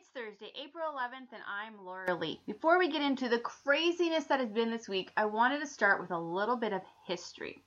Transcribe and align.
It's 0.00 0.10
Thursday, 0.10 0.52
April 0.54 0.92
11th, 0.94 1.32
and 1.32 1.42
I'm 1.48 1.84
Laura 1.84 2.14
Lee. 2.14 2.40
Before 2.46 2.78
we 2.78 2.88
get 2.88 3.02
into 3.02 3.28
the 3.28 3.40
craziness 3.40 4.26
that 4.26 4.38
has 4.38 4.52
been 4.52 4.70
this 4.70 4.88
week, 4.88 5.10
I 5.16 5.24
wanted 5.24 5.58
to 5.58 5.66
start 5.66 6.00
with 6.00 6.12
a 6.12 6.18
little 6.18 6.54
bit 6.54 6.72
of 6.72 6.82
history. 7.04 7.64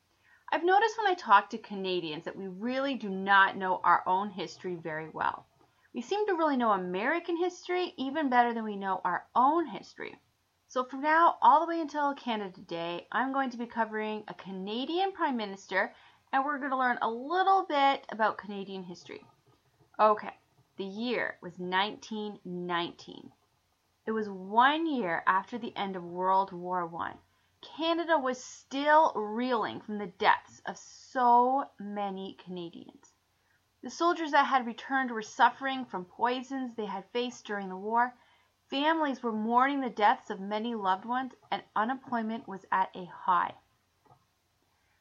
I've 0.50 0.64
noticed 0.64 0.98
when 0.98 1.08
I 1.08 1.16
talk 1.16 1.50
to 1.50 1.58
Canadians 1.58 2.24
that 2.24 2.38
we 2.38 2.48
really 2.48 2.96
do 2.96 3.10
not 3.10 3.58
know 3.58 3.82
our 3.84 4.02
own 4.08 4.30
history 4.30 4.76
very 4.76 5.10
well. 5.10 5.46
We 5.94 6.02
seem 6.02 6.26
to 6.28 6.36
really 6.36 6.56
know 6.56 6.72
American 6.72 7.36
history 7.36 7.94
even 7.98 8.30
better 8.30 8.54
than 8.54 8.64
we 8.64 8.78
know 8.78 9.02
our 9.04 9.26
own 9.36 9.68
history. 9.68 10.16
So 10.70 10.86
from 10.86 11.02
now 11.02 11.36
all 11.42 11.60
the 11.60 11.68
way 11.68 11.82
until 11.82 12.14
Canada 12.14 12.62
Day, 12.62 13.08
I'm 13.12 13.34
going 13.34 13.50
to 13.50 13.58
be 13.58 13.66
covering 13.66 14.24
a 14.30 14.34
Canadian 14.36 15.12
Prime 15.12 15.36
Minister 15.36 15.94
and 16.32 16.46
we're 16.46 16.60
going 16.60 16.72
to 16.72 16.78
learn 16.78 16.98
a 17.02 17.12
little 17.12 17.66
bit 17.68 18.06
about 18.10 18.38
Canadian 18.38 18.84
history. 18.84 19.26
Okay, 20.00 20.32
the 20.82 20.88
year 20.88 21.38
was 21.42 21.60
1919. 21.60 23.32
It 24.08 24.12
was 24.14 24.28
one 24.28 24.88
year 24.88 25.22
after 25.28 25.60
the 25.60 25.78
end 25.78 25.96
of 25.96 26.04
World 26.04 26.52
War 26.52 26.90
I. 27.00 27.14
Canada 27.62 28.18
was 28.18 28.44
still 28.44 29.14
reeling 29.14 29.80
from 29.80 30.00
the 30.00 30.08
deaths 30.08 30.60
of 30.66 30.80
so 30.80 31.70
many 31.80 32.34
Canadians. 32.44 33.14
The 33.84 33.92
soldiers 33.92 34.32
that 34.32 34.48
had 34.48 34.66
returned 34.66 35.12
were 35.12 35.22
suffering 35.22 35.86
from 35.86 36.06
poisons 36.06 36.74
they 36.74 36.88
had 36.88 37.06
faced 37.12 37.46
during 37.46 37.70
the 37.70 37.78
war. 37.78 38.16
Families 38.72 39.22
were 39.22 39.32
mourning 39.32 39.82
the 39.82 39.90
deaths 39.92 40.32
of 40.32 40.40
many 40.40 40.74
loved 40.74 41.06
ones, 41.06 41.36
and 41.52 41.62
unemployment 41.76 42.48
was 42.48 42.66
at 42.72 42.90
a 42.96 43.06
high. 43.06 43.54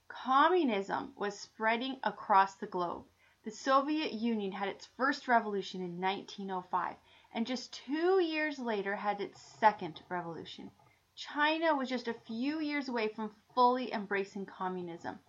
Communism 0.09 1.15
was 1.17 1.41
spreading 1.41 1.98
across 2.05 2.55
the 2.56 2.67
globe. 2.67 3.06
The 3.43 3.51
Soviet 3.51 4.12
Union 4.12 4.53
had 4.53 4.69
its 4.69 4.85
first 4.85 5.27
revolution 5.27 5.81
in 5.81 5.98
1905, 5.98 6.97
and 7.33 7.47
just 7.47 7.73
two 7.73 8.21
years 8.21 8.59
later 8.59 8.97
had 8.97 9.19
its 9.19 9.41
second 9.41 10.03
revolution. 10.11 10.71
China 11.14 11.75
was 11.75 11.89
just 11.89 12.06
a 12.06 12.12
few 12.12 12.61
years 12.61 12.91
away 12.91 13.09
from 13.09 13.34
fully 13.55 13.95
embracing 13.95 14.45
communism. 14.45 15.20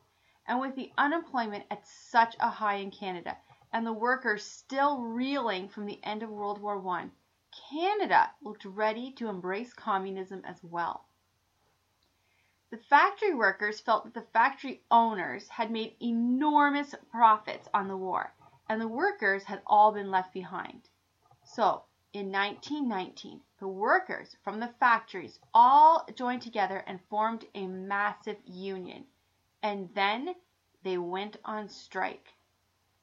And 0.45 0.59
with 0.59 0.75
the 0.75 0.91
unemployment 0.97 1.65
at 1.71 1.87
such 1.87 2.35
a 2.41 2.49
high 2.49 2.75
in 2.75 2.91
Canada, 2.91 3.37
and 3.71 3.87
the 3.87 3.93
workers 3.93 4.45
still 4.45 5.01
reeling 5.01 5.69
from 5.69 5.85
the 5.85 6.03
end 6.03 6.21
of 6.21 6.29
World 6.29 6.59
War 6.59 6.85
I, 6.89 7.11
Canada 7.69 8.33
looked 8.41 8.65
ready 8.65 9.13
to 9.13 9.29
embrace 9.29 9.73
communism 9.73 10.43
as 10.43 10.61
well. 10.61 11.07
The 12.71 12.77
factory 12.77 13.33
workers 13.33 13.81
felt 13.81 14.05
that 14.05 14.13
the 14.13 14.31
factory 14.31 14.81
owners 14.89 15.49
had 15.49 15.71
made 15.71 15.97
enormous 16.01 16.95
profits 17.09 17.67
on 17.73 17.89
the 17.89 17.97
war, 17.97 18.33
and 18.69 18.79
the 18.79 18.87
workers 18.87 19.43
had 19.43 19.61
all 19.67 19.91
been 19.91 20.09
left 20.09 20.31
behind. 20.31 20.87
So, 21.43 21.83
in 22.13 22.31
1919, 22.31 23.41
the 23.59 23.67
workers 23.67 24.37
from 24.41 24.61
the 24.61 24.69
factories 24.79 25.37
all 25.53 26.07
joined 26.15 26.43
together 26.43 26.77
and 26.87 27.03
formed 27.09 27.43
a 27.53 27.67
massive 27.67 28.37
union. 28.45 29.05
And 29.61 29.93
then 29.93 30.35
they 30.81 30.97
went 30.97 31.35
on 31.43 31.67
strike. 31.67 32.33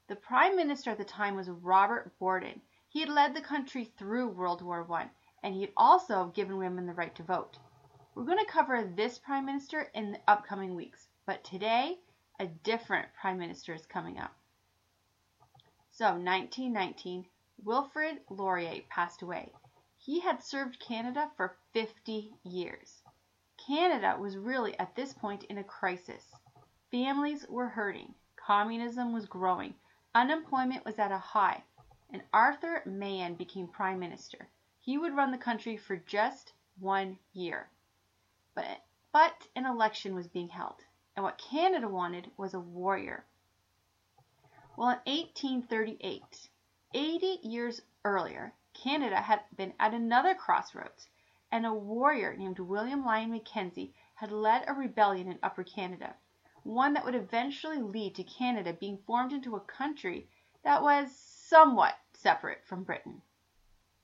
The 0.07 0.17
Prime 0.17 0.57
Minister 0.57 0.93
at 0.93 0.97
the 0.97 1.05
time 1.05 1.37
was 1.37 1.51
Robert 1.51 2.19
Borden. 2.19 2.63
He 2.89 3.01
had 3.01 3.11
led 3.11 3.35
the 3.35 3.43
country 3.43 3.85
through 3.85 4.29
World 4.29 4.63
War 4.63 4.91
I, 4.91 5.11
and 5.43 5.55
he 5.55 5.61
had 5.61 5.73
also 5.77 6.29
given 6.29 6.57
women 6.57 6.87
the 6.87 6.95
right 6.95 7.15
to 7.17 7.23
vote. 7.23 7.59
We're 8.19 8.25
going 8.25 8.45
to 8.45 8.51
cover 8.51 8.83
this 8.83 9.17
Prime 9.17 9.47
Minister 9.47 9.93
in 9.95 10.11
the 10.11 10.19
upcoming 10.27 10.75
weeks, 10.75 11.07
but 11.25 11.45
today 11.45 12.01
a 12.41 12.49
different 12.49 13.07
Prime 13.15 13.39
Minister 13.39 13.75
is 13.75 13.87
coming 13.87 14.19
up. 14.19 14.35
So, 15.93 16.07
1919, 16.07 17.27
Wilfrid 17.63 18.19
Laurier 18.29 18.83
passed 18.89 19.23
away. 19.23 19.53
He 19.99 20.19
had 20.19 20.43
served 20.43 20.81
Canada 20.81 21.31
for 21.37 21.59
50 21.75 22.33
years. 22.43 23.03
Canada 23.57 24.17
was 24.19 24.37
really 24.37 24.77
at 24.81 24.97
this 24.97 25.13
point 25.13 25.45
in 25.45 25.59
a 25.59 25.63
crisis. 25.63 26.35
Families 26.91 27.47
were 27.49 27.69
hurting, 27.69 28.13
communism 28.35 29.13
was 29.13 29.27
growing, 29.27 29.75
unemployment 30.17 30.85
was 30.85 30.99
at 30.99 31.13
a 31.13 31.19
high, 31.19 31.63
and 32.11 32.25
Arthur 32.33 32.83
Meighen 32.85 33.37
became 33.37 33.69
Prime 33.69 34.01
Minister. 34.01 34.49
He 34.81 34.99
would 34.99 35.15
run 35.15 35.31
the 35.31 35.39
country 35.39 35.77
for 35.77 35.97
just 35.99 36.53
one 36.81 37.17
year. 37.33 37.71
But, 38.59 38.83
but 39.13 39.47
an 39.55 39.67
election 39.67 40.17
was 40.17 40.27
being 40.27 40.49
held, 40.49 40.85
and 41.15 41.23
what 41.23 41.39
Canada 41.39 41.89
wanted 41.89 42.33
was 42.37 42.55
a 42.55 42.59
warrior. 42.59 43.25
Well, 44.77 44.89
in 44.89 45.15
1838, 45.15 46.51
80 46.93 47.39
years 47.45 47.83
earlier, 48.05 48.53
Canada 48.75 49.21
had 49.21 49.43
been 49.55 49.75
at 49.79 49.95
another 49.95 50.35
crossroads, 50.35 51.07
and 51.53 51.65
a 51.65 51.73
warrior 51.73 52.37
named 52.37 52.59
William 52.59 53.05
Lyon 53.05 53.31
Mackenzie 53.31 53.95
had 54.17 54.33
led 54.33 54.65
a 54.67 54.75
rebellion 54.75 55.31
in 55.31 55.39
Upper 55.41 55.63
Canada, 55.63 56.17
one 56.65 56.95
that 56.95 57.05
would 57.05 57.15
eventually 57.15 57.81
lead 57.81 58.17
to 58.17 58.25
Canada 58.25 58.73
being 58.73 58.99
formed 59.07 59.33
into 59.33 59.55
a 59.55 59.61
country 59.61 60.29
that 60.65 60.83
was 60.83 61.15
somewhat 61.15 61.97
separate 62.13 62.67
from 62.67 62.83
Britain. 62.83 63.23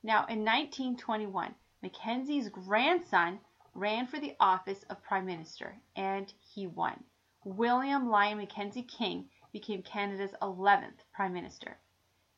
Now, 0.01 0.19
in 0.27 0.45
1921, 0.45 1.55
Mackenzie's 1.81 2.47
grandson 2.47 3.41
ran 3.75 4.07
for 4.07 4.19
the 4.19 4.35
office 4.39 4.83
of 4.83 5.03
Prime 5.03 5.25
Minister, 5.25 5.75
and 5.97 6.33
he 6.39 6.65
won. 6.65 7.03
William 7.43 8.09
Lyon 8.09 8.37
Mackenzie 8.37 8.81
King 8.81 9.29
became 9.51 9.83
Canada's 9.83 10.33
11th 10.41 11.03
Prime 11.13 11.33
Minister. 11.33 11.77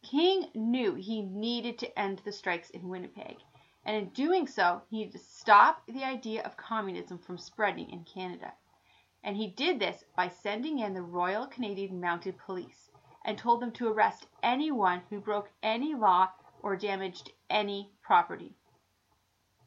King 0.02 0.50
knew 0.56 0.96
he 0.96 1.22
needed 1.22 1.78
to 1.78 2.00
end 2.00 2.20
the 2.20 2.32
strikes 2.32 2.72
in 2.72 2.90
Winnipeg, 2.90 3.38
and 3.86 3.96
in 3.96 4.10
doing 4.10 4.48
so, 4.48 4.82
he 4.90 4.98
needed 4.98 5.12
to 5.14 5.20
stop 5.20 5.86
the 5.88 6.04
idea 6.04 6.42
of 6.42 6.58
communism 6.58 7.20
from 7.20 7.38
spreading 7.38 7.92
in 7.92 8.04
Canada. 8.04 8.52
And 9.24 9.38
he 9.38 9.48
did 9.48 9.80
this 9.80 10.04
by 10.16 10.30
sending 10.30 10.80
in 10.80 10.96
the 10.96 11.04
Royal 11.04 11.46
Canadian 11.46 12.02
Mounted 12.02 12.38
Police 12.40 12.90
and 13.24 13.38
told 13.38 13.62
them 13.62 13.72
to 13.74 13.88
arrest 13.88 14.26
anyone 14.42 15.04
who 15.10 15.20
broke 15.20 15.52
any 15.62 15.94
law 15.94 16.30
or 16.64 16.76
damaged 16.76 17.32
any 17.50 17.92
property. 18.02 18.56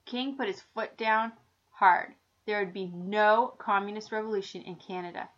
King 0.05 0.37
put 0.37 0.49
his 0.49 0.63
foot 0.63 0.97
down 0.97 1.33
hard. 1.81 2.15
There 2.45 2.59
would 2.59 2.75
be 2.75 2.89
no 2.89 3.55
communist 3.57 4.13
revolution 4.13 4.61
in 4.61 4.77
Canada. 4.77 5.31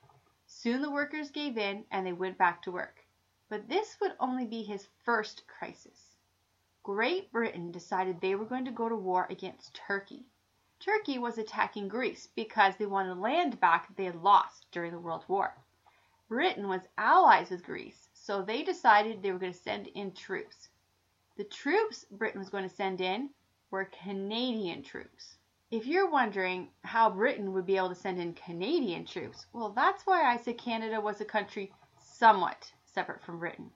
Soon 0.44 0.82
the 0.82 0.90
workers 0.90 1.30
gave 1.30 1.56
in 1.56 1.84
and 1.92 2.04
they 2.04 2.12
went 2.12 2.36
back 2.36 2.62
to 2.62 2.72
work. 2.72 3.06
But 3.48 3.68
this 3.68 3.96
would 4.00 4.16
only 4.18 4.44
be 4.44 4.64
his 4.64 4.88
first 5.04 5.46
crisis. 5.46 6.16
Great 6.82 7.30
Britain 7.30 7.70
decided 7.70 8.20
they 8.20 8.34
were 8.34 8.44
going 8.44 8.64
to 8.64 8.72
go 8.72 8.88
to 8.88 8.96
war 8.96 9.28
against 9.30 9.74
Turkey. 9.74 10.24
Turkey 10.80 11.16
was 11.16 11.38
attacking 11.38 11.86
Greece 11.86 12.26
because 12.34 12.74
they 12.76 12.86
wanted 12.86 13.18
land 13.18 13.60
back 13.60 13.86
that 13.86 13.96
they 13.96 14.06
had 14.06 14.20
lost 14.20 14.66
during 14.72 14.90
the 14.90 14.98
World 14.98 15.24
War. 15.28 15.56
Britain 16.28 16.66
was 16.66 16.88
allies 16.98 17.50
with 17.50 17.62
Greece, 17.62 18.08
so 18.14 18.42
they 18.42 18.64
decided 18.64 19.22
they 19.22 19.30
were 19.30 19.38
going 19.38 19.52
to 19.52 19.58
send 19.58 19.86
in 19.86 20.10
troops. 20.10 20.70
The 21.36 21.44
troops 21.44 22.04
Britain 22.10 22.40
was 22.40 22.50
going 22.50 22.68
to 22.68 22.74
send 22.74 23.00
in 23.00 23.30
were 23.70 23.84
Canadian 23.84 24.82
troops. 24.82 25.36
If 25.72 25.86
you're 25.86 26.10
wondering 26.10 26.68
how 26.84 27.08
Britain 27.08 27.54
would 27.54 27.64
be 27.64 27.78
able 27.78 27.88
to 27.88 27.94
send 27.94 28.20
in 28.20 28.34
Canadian 28.34 29.06
troops, 29.06 29.46
well, 29.54 29.70
that's 29.70 30.04
why 30.04 30.30
I 30.30 30.36
said 30.36 30.58
Canada 30.58 31.00
was 31.00 31.22
a 31.22 31.24
country 31.24 31.72
somewhat 31.98 32.70
separate 32.84 33.22
from 33.22 33.38
Britain. 33.38 33.70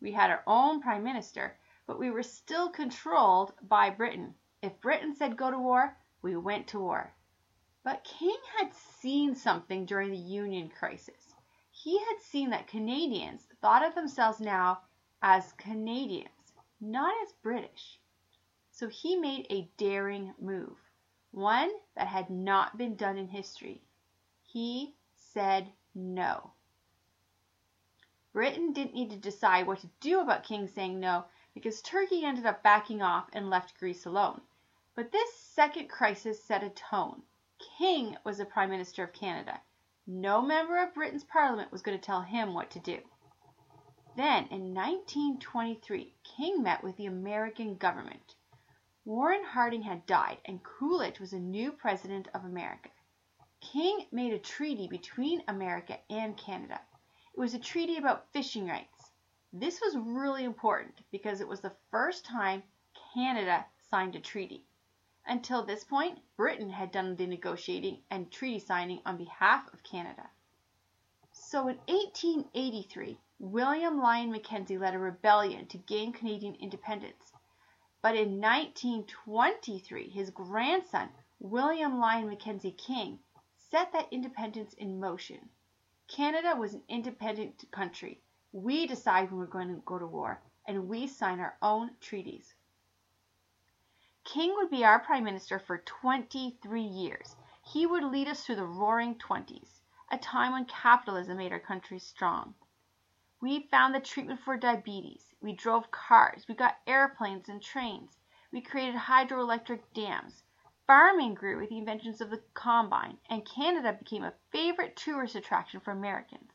We 0.00 0.12
had 0.12 0.30
our 0.30 0.42
own 0.46 0.80
prime 0.80 1.04
minister, 1.04 1.58
but 1.86 1.98
we 1.98 2.10
were 2.10 2.22
still 2.22 2.70
controlled 2.70 3.52
by 3.68 3.90
Britain. 3.90 4.34
If 4.62 4.80
Britain 4.80 5.14
said 5.14 5.36
go 5.36 5.50
to 5.50 5.58
war, 5.58 5.94
we 6.22 6.36
went 6.36 6.68
to 6.68 6.78
war. 6.78 7.12
But 7.84 8.02
King 8.02 8.38
had 8.56 8.72
seen 8.72 9.34
something 9.34 9.84
during 9.84 10.10
the 10.10 10.16
Union 10.16 10.70
crisis. 10.70 11.34
He 11.70 11.98
had 11.98 12.18
seen 12.22 12.48
that 12.48 12.66
Canadians 12.66 13.46
thought 13.60 13.86
of 13.86 13.94
themselves 13.94 14.40
now 14.40 14.80
as 15.20 15.52
Canadians, 15.58 16.54
not 16.80 17.12
as 17.22 17.34
British. 17.42 18.00
So 18.70 18.88
he 18.88 19.16
made 19.16 19.46
a 19.50 19.70
daring 19.76 20.32
move 20.40 20.81
one 21.32 21.70
that 21.96 22.06
had 22.06 22.30
not 22.30 22.78
been 22.78 22.94
done 22.94 23.18
in 23.18 23.26
history. 23.26 23.82
He 24.42 24.94
said 25.14 25.72
no. 25.94 26.52
Britain 28.32 28.72
didn't 28.72 28.94
need 28.94 29.10
to 29.10 29.16
decide 29.16 29.66
what 29.66 29.80
to 29.80 29.90
do 30.00 30.20
about 30.20 30.44
King 30.44 30.68
saying 30.68 31.00
no 31.00 31.24
because 31.54 31.82
Turkey 31.82 32.24
ended 32.24 32.46
up 32.46 32.62
backing 32.62 33.02
off 33.02 33.28
and 33.32 33.50
left 33.50 33.78
Greece 33.78 34.06
alone. 34.06 34.40
But 34.94 35.10
this 35.10 35.34
second 35.34 35.88
crisis 35.88 36.42
set 36.42 36.62
a 36.62 36.70
tone. 36.70 37.22
King 37.78 38.16
was 38.24 38.38
the 38.38 38.44
Prime 38.44 38.70
Minister 38.70 39.02
of 39.02 39.12
Canada. 39.12 39.60
No 40.06 40.42
member 40.42 40.78
of 40.78 40.94
Britain's 40.94 41.24
Parliament 41.24 41.72
was 41.72 41.82
going 41.82 41.98
to 41.98 42.04
tell 42.04 42.22
him 42.22 42.54
what 42.54 42.70
to 42.70 42.78
do. 42.78 42.98
Then, 44.16 44.46
in 44.48 44.74
1923, 44.74 46.14
King 46.22 46.62
met 46.62 46.82
with 46.82 46.96
the 46.96 47.06
American 47.06 47.76
government. 47.76 48.34
Warren 49.04 49.42
Harding 49.42 49.82
had 49.82 50.06
died 50.06 50.38
and 50.44 50.62
Coolidge 50.62 51.18
was 51.18 51.32
the 51.32 51.40
new 51.40 51.72
President 51.72 52.28
of 52.34 52.44
America. 52.44 52.88
King 53.60 54.06
made 54.12 54.32
a 54.32 54.38
treaty 54.38 54.86
between 54.86 55.42
America 55.48 55.98
and 56.08 56.36
Canada. 56.36 56.80
It 57.34 57.40
was 57.40 57.52
a 57.52 57.58
treaty 57.58 57.96
about 57.96 58.30
fishing 58.32 58.68
rights. 58.68 59.10
This 59.52 59.80
was 59.80 59.96
really 59.96 60.44
important 60.44 61.02
because 61.10 61.40
it 61.40 61.48
was 61.48 61.60
the 61.60 61.74
first 61.90 62.24
time 62.24 62.62
Canada 63.12 63.66
signed 63.90 64.14
a 64.14 64.20
treaty. 64.20 64.64
Until 65.26 65.64
this 65.64 65.82
point, 65.82 66.20
Britain 66.36 66.70
had 66.70 66.92
done 66.92 67.16
the 67.16 67.26
negotiating 67.26 68.04
and 68.08 68.30
treaty 68.30 68.60
signing 68.60 69.02
on 69.04 69.16
behalf 69.16 69.66
of 69.72 69.82
Canada. 69.82 70.30
So 71.32 71.66
in 71.66 71.78
1883, 71.86 73.18
William 73.40 73.98
Lyon 73.98 74.30
Mackenzie 74.30 74.78
led 74.78 74.94
a 74.94 74.98
rebellion 75.00 75.66
to 75.66 75.78
gain 75.78 76.12
Canadian 76.12 76.54
independence. 76.54 77.32
But 78.02 78.16
in 78.16 78.40
1923, 78.40 80.08
his 80.08 80.30
grandson, 80.30 81.08
William 81.38 82.00
Lyon 82.00 82.28
Mackenzie 82.28 82.72
King, 82.72 83.20
set 83.70 83.92
that 83.92 84.12
independence 84.12 84.74
in 84.74 84.98
motion. 84.98 85.48
Canada 86.08 86.56
was 86.56 86.74
an 86.74 86.82
independent 86.88 87.64
country. 87.70 88.20
We 88.50 88.88
decide 88.88 89.30
when 89.30 89.38
we're 89.38 89.46
going 89.46 89.68
to 89.68 89.80
go 89.86 90.00
to 90.00 90.06
war, 90.06 90.42
and 90.66 90.88
we 90.88 91.06
sign 91.06 91.38
our 91.38 91.56
own 91.62 91.96
treaties. 92.00 92.54
King 94.24 94.52
would 94.56 94.70
be 94.70 94.84
our 94.84 94.98
prime 94.98 95.22
minister 95.22 95.60
for 95.60 95.78
23 95.78 96.82
years. 96.82 97.36
He 97.64 97.86
would 97.86 98.02
lead 98.02 98.26
us 98.26 98.44
through 98.44 98.56
the 98.56 98.66
roaring 98.66 99.14
20s, 99.14 99.80
a 100.10 100.18
time 100.18 100.52
when 100.52 100.64
capitalism 100.64 101.36
made 101.36 101.52
our 101.52 101.60
country 101.60 102.00
strong. 102.00 102.54
We 103.40 103.68
found 103.68 103.94
the 103.94 104.00
treatment 104.00 104.40
for 104.40 104.56
diabetes. 104.56 105.31
We 105.42 105.52
drove 105.52 105.90
cars. 105.90 106.46
We 106.48 106.54
got 106.54 106.78
airplanes 106.86 107.48
and 107.48 107.60
trains. 107.60 108.16
We 108.52 108.60
created 108.60 108.94
hydroelectric 108.94 109.80
dams. 109.92 110.44
Farming 110.86 111.34
grew 111.34 111.58
with 111.58 111.68
the 111.68 111.78
inventions 111.78 112.20
of 112.20 112.30
the 112.30 112.42
combine, 112.54 113.18
and 113.28 113.44
Canada 113.44 113.92
became 113.92 114.22
a 114.22 114.34
favorite 114.50 114.94
tourist 114.94 115.34
attraction 115.34 115.80
for 115.80 115.90
Americans. 115.90 116.52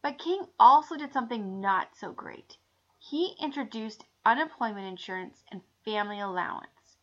But 0.00 0.18
King 0.18 0.46
also 0.58 0.96
did 0.96 1.12
something 1.12 1.60
not 1.60 1.94
so 1.94 2.12
great. 2.12 2.56
He 2.98 3.36
introduced 3.38 4.04
unemployment 4.24 4.86
insurance 4.86 5.44
and 5.50 5.60
family 5.84 6.20
allowance. 6.20 6.96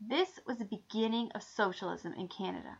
This 0.00 0.40
was 0.46 0.58
the 0.58 0.64
beginning 0.64 1.32
of 1.32 1.42
socialism 1.42 2.12
in 2.12 2.28
Canada. 2.28 2.78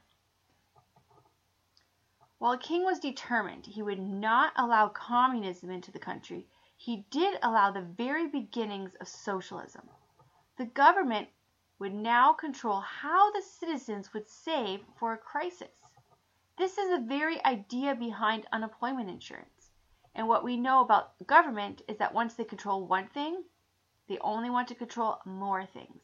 While 2.39 2.59
King 2.59 2.85
was 2.85 2.99
determined 2.99 3.65
he 3.65 3.83
would 3.83 4.01
not 4.01 4.53
allow 4.57 4.89
communism 4.89 5.71
into 5.71 5.91
the 5.91 5.99
country, 5.99 6.47
he 6.85 7.07
did 7.09 7.39
allow 7.43 7.71
the 7.71 7.81
very 7.81 8.29
beginnings 8.29 8.95
of 8.97 9.09
socialism. 9.09 9.89
The 10.59 10.67
government 10.67 11.29
would 11.79 11.95
now 11.95 12.35
control 12.35 12.81
how 12.81 13.33
the 13.33 13.41
citizens 13.41 14.13
would 14.13 14.29
save 14.29 14.85
for 14.99 15.15
a 15.15 15.17
crisis. 15.17 15.81
This 16.59 16.77
is 16.77 16.91
the 16.91 17.07
very 17.07 17.43
idea 17.43 17.95
behind 17.95 18.47
unemployment 18.53 19.09
insurance. 19.09 19.71
And 20.15 20.29
what 20.29 20.45
we 20.45 20.59
know 20.59 20.83
about 20.83 21.27
government 21.27 21.81
is 21.89 21.97
that 21.97 22.13
once 22.13 22.35
they 22.35 22.45
control 22.45 22.87
one 22.87 23.09
thing, 23.09 23.45
they 24.07 24.19
only 24.19 24.51
want 24.51 24.69
to 24.69 24.75
control 24.75 25.23
more 25.25 25.65
things. 25.65 26.03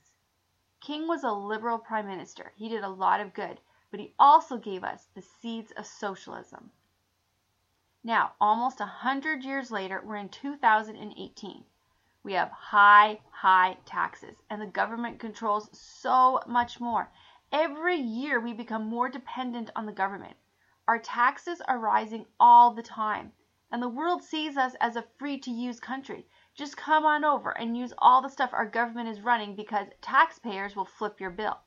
King 0.81 1.07
was 1.07 1.25
a 1.25 1.31
liberal 1.31 1.79
prime 1.79 2.07
minister. 2.07 2.55
He 2.57 2.71
did 2.71 2.85
a 2.85 2.89
lot 2.89 3.21
of 3.21 3.35
good, 3.35 3.61
but 3.91 4.01
he 4.01 4.15
also 4.19 4.57
gave 4.57 4.83
us 4.83 5.09
the 5.15 5.21
seeds 5.21 5.73
of 5.73 5.87
socialism. 5.87 6.71
Now, 8.03 8.33
almost 8.41 8.81
a 8.81 8.87
hundred 8.87 9.45
years 9.45 9.71
later, 9.71 10.01
we're 10.03 10.17
in 10.17 10.31
2018. 10.31 11.65
We 12.23 12.33
have 12.33 12.51
high, 12.51 13.21
high 13.31 13.77
taxes, 13.85 14.43
and 14.49 14.63
the 14.63 14.67
government 14.67 15.21
controls 15.21 15.69
so 15.79 16.41
much 16.47 16.81
more. 16.81 17.13
Every 17.53 17.97
year 17.97 18.41
we 18.41 18.55
become 18.55 18.87
more 18.87 19.11
dependent 19.11 19.71
on 19.77 19.85
the 19.85 19.93
government. 19.93 20.39
Our 20.89 20.99
taxes 20.99 21.61
are 21.61 21.79
rising 21.79 22.25
all 22.41 22.73
the 22.73 22.83
time, 22.83 23.33
and 23.71 23.83
the 23.83 23.89
world 23.89 24.23
sees 24.23 24.57
us 24.57 24.75
as 24.81 24.97
a 24.97 25.07
free 25.19 25.39
to 25.39 25.51
use 25.51 25.79
country. 25.79 26.27
Just 26.55 26.79
come 26.79 27.05
on 27.05 27.23
over 27.23 27.51
and 27.51 27.77
use 27.77 27.93
all 27.99 28.23
the 28.23 28.31
stuff 28.31 28.55
our 28.55 28.65
government 28.65 29.11
is 29.11 29.21
running 29.21 29.55
because 29.55 29.89
taxpayers 30.01 30.75
will 30.75 30.87
flip 30.87 31.21
your 31.21 31.29
bill. 31.29 31.61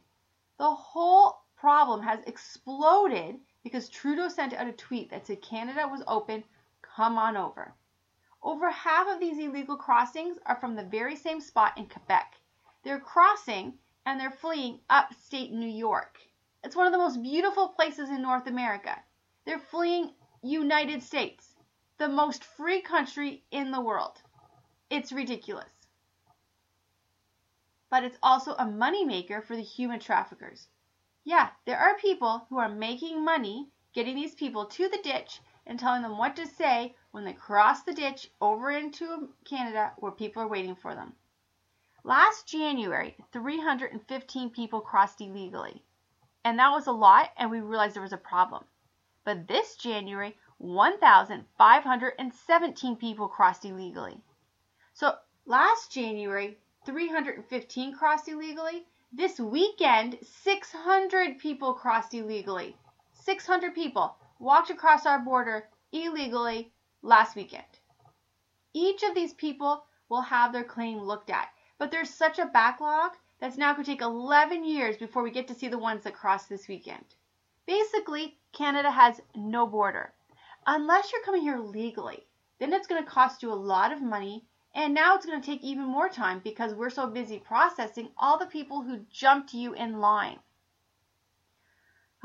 The 0.57 0.74
whole 0.74 1.43
problem 1.55 2.01
has 2.01 2.19
exploded 2.27 3.39
because 3.63 3.89
Trudeau 3.89 4.27
sent 4.27 4.53
out 4.53 4.67
a 4.67 4.74
tweet 4.74 5.10
that 5.10 5.25
said 5.25 5.41
Canada 5.41 5.88
was 5.88 6.03
open, 6.07 6.43
come 6.81 7.17
on 7.17 7.38
over. 7.38 7.74
Over 8.41 8.69
half 8.69 9.07
of 9.07 9.19
these 9.19 9.39
illegal 9.39 9.77
crossings 9.77 10.38
are 10.45 10.57
from 10.57 10.75
the 10.75 10.83
very 10.83 11.15
same 11.15 11.39
spot 11.39 11.77
in 11.77 11.88
Quebec. 11.88 12.36
They're 12.83 13.00
crossing 13.00 13.79
and 14.05 14.19
they're 14.19 14.31
fleeing 14.31 14.81
upstate 14.89 15.51
New 15.51 15.69
York. 15.69 16.19
It's 16.63 16.75
one 16.75 16.86
of 16.86 16.91
the 16.91 17.00
most 17.00 17.22
beautiful 17.22 17.69
places 17.69 18.10
in 18.10 18.22
North 18.22 18.48
America. 18.48 19.01
They're 19.45 19.60
fleeing 19.60 20.13
United 20.41 21.01
States, 21.01 21.55
the 21.98 22.10
most 22.10 22.43
free 22.43 22.81
country 22.81 23.43
in 23.51 23.72
the 23.72 23.81
world. 23.81 24.22
It's 24.89 25.12
ridiculous. 25.12 25.73
But 27.93 28.03
it's 28.03 28.17
also 28.23 28.53
a 28.53 28.65
moneymaker 28.65 29.43
for 29.43 29.55
the 29.55 29.62
human 29.62 30.00
traffickers. 30.00 30.67
Yeah, 31.23 31.51
there 31.65 31.77
are 31.77 31.95
people 32.00 32.47
who 32.50 32.57
are 32.57 32.67
making 32.67 33.23
money 33.23 33.69
getting 33.93 34.15
these 34.15 34.33
people 34.33 34.65
to 34.65 34.89
the 34.89 34.97
ditch 35.03 35.41
and 35.67 35.79
telling 35.79 36.01
them 36.01 36.17
what 36.17 36.35
to 36.38 36.47
say 36.47 36.95
when 37.12 37.23
they 37.23 37.33
cross 37.33 37.83
the 37.83 37.93
ditch 37.93 38.31
over 38.41 38.71
into 38.71 39.35
Canada 39.45 39.93
where 39.97 40.12
people 40.12 40.41
are 40.41 40.47
waiting 40.47 40.75
for 40.75 40.95
them. 40.95 41.13
Last 42.03 42.47
January, 42.47 43.15
315 43.31 44.50
people 44.50 44.81
crossed 44.81 45.21
illegally. 45.21 45.85
And 46.43 46.57
that 46.57 46.71
was 46.71 46.88
a 46.88 46.91
lot, 46.91 47.29
and 47.38 47.51
we 47.51 47.59
realized 47.59 47.95
there 47.95 48.01
was 48.01 48.12
a 48.12 48.17
problem. 48.17 48.65
But 49.23 49.47
this 49.47 49.75
January, 49.75 50.35
1,517 50.57 52.95
people 52.95 53.27
crossed 53.27 53.65
illegally. 53.65 54.19
So 54.95 55.15
last 55.45 55.91
January, 55.91 56.57
315 56.86 57.96
crossed 57.96 58.28
illegally. 58.28 58.86
This 59.12 59.40
weekend, 59.40 60.18
600 60.22 61.40
people 61.40 61.74
crossed 61.74 62.13
illegally. 62.13 62.75
600 63.13 63.74
people 63.74 64.16
walked 64.40 64.70
across 64.70 65.06
our 65.06 65.20
border 65.20 65.70
illegally 65.92 66.72
last 67.02 67.36
weekend. 67.36 67.63
Each 68.74 69.04
of 69.04 69.13
these 69.13 69.34
people 69.34 69.86
will 70.10 70.22
have 70.22 70.52
their 70.52 70.63
claim 70.63 70.98
looked 71.00 71.30
at, 71.30 71.50
but 71.78 71.92
there's 71.92 72.10
such 72.10 72.40
a 72.40 72.48
backlog 72.48 73.12
that's 73.40 73.58
now 73.58 73.74
going 73.74 73.86
to 73.86 73.92
take 73.92 74.02
11 74.02 74.63
years 74.63 74.98
before 74.98 75.24
we 75.24 75.32
get 75.32 75.48
to 75.48 75.56
see 75.56 75.68
the 75.68 75.78
ones 75.78 76.04
that 76.04 76.16
crossed 76.16 76.50
this 76.50 76.68
weekend. 76.68 77.06
Basically, 77.66 78.38
Canada 78.52 78.92
has 78.92 79.22
no 79.36 79.68
border. 79.68 80.13
unless 80.66 81.12
you're 81.12 81.24
coming 81.24 81.42
here 81.42 81.60
legally. 81.60 82.25
Then 82.60 82.74
it's 82.74 82.88
going 82.88 83.04
to 83.04 83.10
cost 83.10 83.44
you 83.44 83.52
a 83.52 83.56
lot 83.56 83.92
of 83.92 84.02
money, 84.02 84.46
and 84.75 84.94
now 84.94 85.15
it's 85.15 85.25
going 85.25 85.39
to 85.39 85.46
take 85.46 85.63
even 85.63 85.86
more 85.86 86.10
time 86.10 86.42
because 86.44 86.74
we're 86.74 86.89
so 86.89 87.08
busy 87.08 87.39
processing 87.39 88.10
all 88.18 88.38
the 88.38 88.46
people 88.46 88.82
who 88.82 89.06
jumped 89.12 89.53
you 89.53 89.74
in 89.74 90.00
line. 90.00 90.39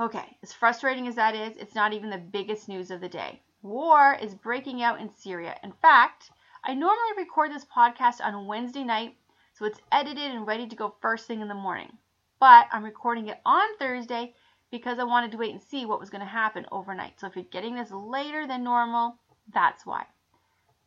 Okay, 0.00 0.36
as 0.42 0.52
frustrating 0.52 1.08
as 1.08 1.16
that 1.16 1.34
is, 1.34 1.56
it's 1.56 1.74
not 1.74 1.92
even 1.92 2.08
the 2.08 2.18
biggest 2.18 2.68
news 2.68 2.90
of 2.90 3.00
the 3.00 3.08
day. 3.08 3.42
War 3.62 4.16
is 4.20 4.34
breaking 4.34 4.82
out 4.82 5.00
in 5.00 5.10
Syria. 5.10 5.58
In 5.62 5.72
fact, 5.72 6.30
I 6.64 6.74
normally 6.74 7.16
record 7.16 7.50
this 7.50 7.64
podcast 7.64 8.24
on 8.24 8.46
Wednesday 8.46 8.84
night, 8.84 9.16
so 9.54 9.64
it's 9.64 9.80
edited 9.90 10.30
and 10.30 10.46
ready 10.46 10.68
to 10.68 10.76
go 10.76 10.94
first 11.00 11.26
thing 11.26 11.40
in 11.40 11.48
the 11.48 11.54
morning. 11.54 11.98
But 12.40 12.68
I'm 12.72 12.84
recording 12.84 13.28
it 13.28 13.40
on 13.44 13.76
Thursday 13.78 14.34
because 14.70 14.98
I 14.98 15.04
wanted 15.04 15.32
to 15.32 15.38
wait 15.38 15.52
and 15.52 15.62
see 15.62 15.84
what 15.84 15.98
was 15.98 16.10
going 16.10 16.20
to 16.20 16.26
happen 16.26 16.66
overnight. 16.70 17.18
So 17.18 17.26
if 17.26 17.34
you're 17.34 17.44
getting 17.44 17.74
this 17.74 17.90
later 17.90 18.46
than 18.46 18.62
normal, 18.62 19.18
that's 19.52 19.84
why. 19.84 20.06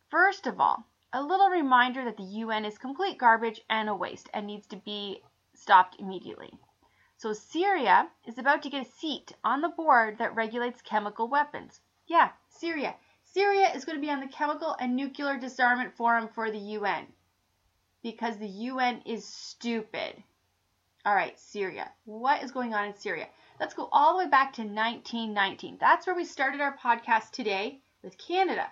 First 0.10 0.48
of 0.48 0.62
all, 0.62 0.86
a 1.14 1.22
little 1.22 1.50
reminder 1.50 2.06
that 2.06 2.16
the 2.16 2.24
UN 2.24 2.64
is 2.64 2.78
complete 2.78 3.18
garbage 3.18 3.60
and 3.70 3.90
a 3.90 3.96
waste 3.96 4.30
and 4.34 4.48
needs 4.48 4.66
to 4.68 4.78
be 4.78 5.22
stopped 5.54 6.00
immediately. 6.00 6.52
So 7.18 7.34
Syria 7.34 8.10
is 8.26 8.38
about 8.38 8.64
to 8.64 8.70
get 8.70 8.88
a 8.88 8.90
seat 8.90 9.34
on 9.44 9.62
the 9.62 9.70
board 9.70 10.18
that 10.20 10.36
regulates 10.36 10.82
chemical 10.82 11.28
weapons. 11.28 11.82
Yeah, 12.08 12.30
Syria. 12.50 12.96
Syria 13.24 13.72
is 13.76 13.86
going 13.86 13.98
to 13.98 14.02
be 14.02 14.10
on 14.10 14.22
the 14.22 14.28
Chemical 14.28 14.76
and 14.80 14.96
Nuclear 14.96 15.38
Disarmament 15.38 15.96
Forum 15.96 16.30
for 16.34 16.50
the 16.50 16.58
UN 16.58 17.08
because 18.02 18.38
the 18.38 18.48
UN 18.48 19.02
is 19.06 19.26
stupid. 19.26 20.24
All 21.06 21.16
right, 21.16 21.40
Syria. 21.40 21.92
What 22.06 22.44
is 22.44 22.52
going 22.52 22.74
on 22.74 22.86
in 22.86 22.96
Syria? 22.96 23.28
Let's 23.60 23.74
go 23.74 23.90
all 23.92 24.14
the 24.14 24.26
way 24.26 24.30
back 24.30 24.54
to 24.54 24.62
1919. 24.62 25.78
That's 25.80 26.08
where 26.08 26.16
we 26.16 26.26
started 26.26 26.62
our 26.62 26.78
podcast 26.78 27.32
today 27.32 27.82
with 28.02 28.18
Canada. 28.18 28.72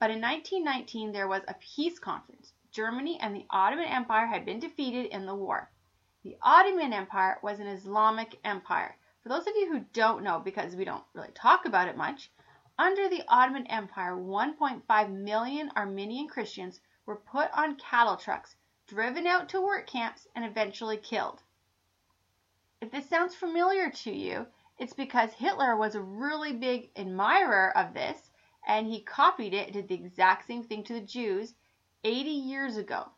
But 0.00 0.10
in 0.12 0.20
1919, 0.20 1.10
there 1.10 1.26
was 1.26 1.42
a 1.48 1.54
peace 1.54 1.98
conference. 1.98 2.52
Germany 2.70 3.18
and 3.20 3.34
the 3.34 3.46
Ottoman 3.50 3.86
Empire 3.86 4.26
had 4.26 4.44
been 4.44 4.60
defeated 4.60 5.06
in 5.06 5.26
the 5.26 5.34
war. 5.34 5.70
The 6.22 6.36
Ottoman 6.40 6.92
Empire 6.92 7.40
was 7.42 7.58
an 7.58 7.66
Islamic 7.66 8.38
empire. 8.44 8.96
For 9.22 9.28
those 9.28 9.48
of 9.48 9.56
you 9.56 9.72
who 9.72 9.84
don't 9.92 10.22
know, 10.22 10.38
because 10.38 10.76
we 10.76 10.84
don't 10.84 11.04
really 11.14 11.32
talk 11.32 11.64
about 11.64 11.88
it 11.88 11.96
much, 11.96 12.30
under 12.78 13.08
the 13.08 13.24
Ottoman 13.26 13.66
Empire, 13.66 14.16
1.5 14.16 15.10
million 15.10 15.72
Armenian 15.76 16.28
Christians 16.28 16.80
were 17.04 17.16
put 17.16 17.50
on 17.52 17.74
cattle 17.74 18.16
trucks, 18.16 18.54
driven 18.86 19.26
out 19.26 19.48
to 19.48 19.60
work 19.60 19.88
camps, 19.88 20.28
and 20.36 20.44
eventually 20.44 20.96
killed. 20.96 21.42
If 22.80 22.92
this 22.92 23.08
sounds 23.08 23.34
familiar 23.34 23.90
to 23.90 24.12
you, 24.12 24.46
it's 24.78 24.94
because 24.94 25.32
Hitler 25.32 25.76
was 25.76 25.96
a 25.96 26.00
really 26.00 26.52
big 26.52 26.90
admirer 26.94 27.76
of 27.76 27.94
this, 27.94 28.30
and 28.66 28.86
he 28.86 29.00
copied 29.00 29.54
it, 29.54 29.72
did 29.72 29.88
the 29.88 29.94
exact 29.94 30.46
same 30.46 30.62
thing 30.62 30.84
to 30.84 30.94
the 30.94 31.00
Jews 31.00 31.54
80 32.04 32.30
years 32.30 32.76
ago. 32.76 33.10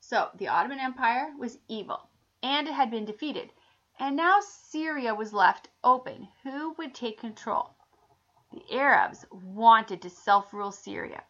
So 0.00 0.30
the 0.34 0.48
Ottoman 0.48 0.80
Empire 0.80 1.32
was 1.38 1.58
evil 1.68 2.08
and 2.42 2.68
it 2.68 2.74
had 2.74 2.90
been 2.90 3.06
defeated. 3.06 3.50
And 3.98 4.16
now 4.16 4.40
Syria 4.40 5.14
was 5.14 5.32
left 5.32 5.68
open. 5.82 6.28
Who 6.42 6.72
would 6.74 6.94
take 6.94 7.18
control? 7.18 7.74
The 8.52 8.76
Arabs 8.76 9.24
wanted 9.30 10.02
to 10.02 10.10
self 10.10 10.52
rule 10.52 10.72
Syria. 10.72 11.24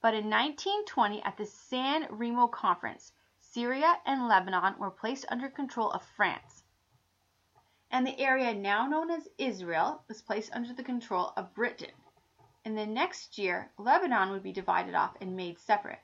But 0.00 0.14
in 0.14 0.28
1920, 0.28 1.22
at 1.22 1.36
the 1.36 1.46
San 1.46 2.06
Remo 2.10 2.48
Conference, 2.48 3.12
Syria 3.38 4.00
and 4.04 4.28
Lebanon 4.28 4.76
were 4.78 4.90
placed 4.90 5.24
under 5.28 5.48
control 5.48 5.90
of 5.92 6.02
France. 6.16 6.64
And 7.90 8.06
the 8.06 8.18
area 8.18 8.52
now 8.52 8.86
known 8.86 9.10
as 9.10 9.28
Israel 9.38 10.02
was 10.08 10.20
placed 10.20 10.52
under 10.52 10.74
the 10.74 10.82
control 10.82 11.32
of 11.36 11.54
Britain. 11.54 11.92
In 12.66 12.74
the 12.74 12.84
next 12.84 13.38
year, 13.38 13.70
Lebanon 13.78 14.30
would 14.30 14.42
be 14.42 14.52
divided 14.52 14.96
off 14.96 15.16
and 15.20 15.36
made 15.36 15.56
separate. 15.56 16.00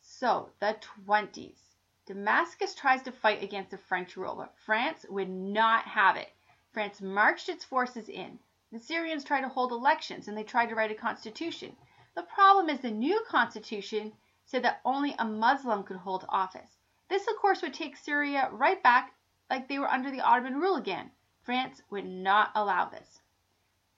So, 0.00 0.52
the 0.60 0.78
20s. 1.04 1.58
Damascus 2.06 2.76
tries 2.76 3.02
to 3.02 3.10
fight 3.10 3.42
against 3.42 3.72
the 3.72 3.78
French 3.78 4.16
rule, 4.16 4.36
but 4.36 4.56
France 4.56 5.04
would 5.08 5.28
not 5.28 5.82
have 5.86 6.14
it. 6.14 6.32
France 6.70 7.00
marched 7.00 7.48
its 7.48 7.64
forces 7.64 8.08
in. 8.08 8.38
The 8.70 8.78
Syrians 8.78 9.24
tried 9.24 9.40
to 9.40 9.48
hold 9.48 9.72
elections 9.72 10.28
and 10.28 10.38
they 10.38 10.44
tried 10.44 10.68
to 10.68 10.76
write 10.76 10.92
a 10.92 10.94
constitution. 10.94 11.76
The 12.14 12.22
problem 12.22 12.70
is 12.70 12.78
the 12.82 12.92
new 12.92 13.20
constitution 13.26 14.12
said 14.44 14.62
that 14.62 14.82
only 14.84 15.16
a 15.18 15.24
Muslim 15.24 15.82
could 15.82 15.96
hold 15.96 16.24
office. 16.28 16.78
This, 17.08 17.26
of 17.26 17.34
course, 17.34 17.62
would 17.62 17.74
take 17.74 17.96
Syria 17.96 18.48
right 18.52 18.80
back 18.80 19.12
like 19.50 19.66
they 19.66 19.80
were 19.80 19.90
under 19.90 20.12
the 20.12 20.20
Ottoman 20.20 20.60
rule 20.60 20.76
again. 20.76 21.10
France 21.42 21.82
would 21.90 22.06
not 22.06 22.52
allow 22.54 22.84
this. 22.84 23.22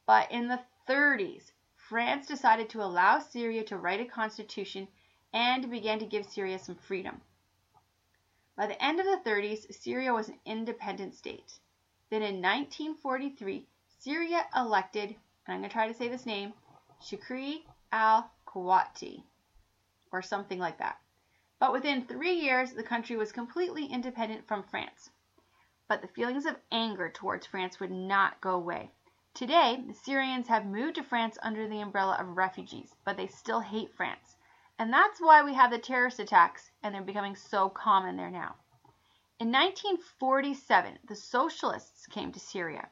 But 0.06 0.32
in 0.32 0.48
the 0.48 0.64
30s, 0.88 1.51
France 1.92 2.26
decided 2.26 2.70
to 2.70 2.82
allow 2.82 3.18
Syria 3.18 3.62
to 3.64 3.76
write 3.76 4.00
a 4.00 4.06
constitution 4.06 4.88
and 5.34 5.70
began 5.70 5.98
to 5.98 6.06
give 6.06 6.24
Syria 6.24 6.58
some 6.58 6.74
freedom. 6.74 7.20
By 8.56 8.66
the 8.66 8.82
end 8.82 8.98
of 8.98 9.04
the 9.04 9.20
30s, 9.30 9.70
Syria 9.74 10.14
was 10.14 10.30
an 10.30 10.38
independent 10.46 11.14
state. 11.14 11.52
Then 12.08 12.22
in 12.22 12.40
1943, 12.40 13.66
Syria 13.98 14.46
elected, 14.56 15.10
and 15.10 15.54
I'm 15.54 15.58
going 15.58 15.68
to 15.68 15.72
try 15.74 15.86
to 15.86 15.92
say 15.92 16.08
this 16.08 16.24
name, 16.24 16.54
Shukri 17.02 17.62
al-Quwati, 17.92 19.22
or 20.12 20.22
something 20.22 20.58
like 20.58 20.78
that. 20.78 20.96
But 21.60 21.74
within 21.74 22.06
three 22.06 22.40
years, 22.40 22.72
the 22.72 22.82
country 22.82 23.16
was 23.16 23.32
completely 23.32 23.84
independent 23.84 24.48
from 24.48 24.62
France. 24.62 25.10
But 25.88 26.00
the 26.00 26.08
feelings 26.08 26.46
of 26.46 26.56
anger 26.70 27.10
towards 27.10 27.46
France 27.46 27.80
would 27.80 27.90
not 27.90 28.40
go 28.40 28.52
away. 28.52 28.90
Today, 29.34 29.82
the 29.86 29.94
Syrians 29.94 30.48
have 30.48 30.66
moved 30.66 30.96
to 30.96 31.02
France 31.02 31.38
under 31.42 31.66
the 31.66 31.80
umbrella 31.80 32.16
of 32.20 32.36
refugees, 32.36 32.94
but 33.02 33.16
they 33.16 33.26
still 33.26 33.60
hate 33.60 33.94
France. 33.94 34.36
And 34.78 34.92
that's 34.92 35.20
why 35.20 35.42
we 35.42 35.54
have 35.54 35.70
the 35.70 35.78
terrorist 35.78 36.20
attacks, 36.20 36.70
and 36.82 36.94
they're 36.94 37.00
becoming 37.00 37.34
so 37.34 37.70
common 37.70 38.16
there 38.16 38.30
now. 38.30 38.56
In 39.40 39.50
1947, 39.50 40.98
the 41.08 41.16
socialists 41.16 42.06
came 42.06 42.30
to 42.32 42.38
Syria, 42.38 42.90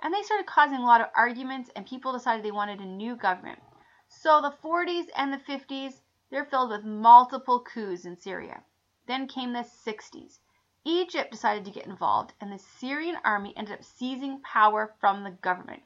and 0.00 0.14
they 0.14 0.22
started 0.22 0.46
causing 0.46 0.78
a 0.78 0.86
lot 0.86 1.02
of 1.02 1.10
arguments, 1.14 1.68
and 1.76 1.86
people 1.86 2.12
decided 2.12 2.42
they 2.42 2.50
wanted 2.50 2.80
a 2.80 2.86
new 2.86 3.14
government. 3.14 3.60
So 4.08 4.40
the 4.40 4.50
40s 4.50 5.08
and 5.14 5.30
the 5.30 5.38
50s, 5.38 6.00
they're 6.30 6.46
filled 6.46 6.70
with 6.70 6.84
multiple 6.84 7.60
coups 7.60 8.06
in 8.06 8.16
Syria. 8.16 8.64
Then 9.06 9.28
came 9.28 9.52
the 9.52 9.68
60s. 9.86 10.38
Egypt 10.84 11.30
decided 11.30 11.64
to 11.64 11.70
get 11.70 11.86
involved, 11.86 12.32
and 12.40 12.50
the 12.50 12.58
Syrian 12.58 13.16
army 13.24 13.56
ended 13.56 13.74
up 13.74 13.84
seizing 13.84 14.40
power 14.40 14.92
from 14.98 15.22
the 15.22 15.30
government. 15.30 15.84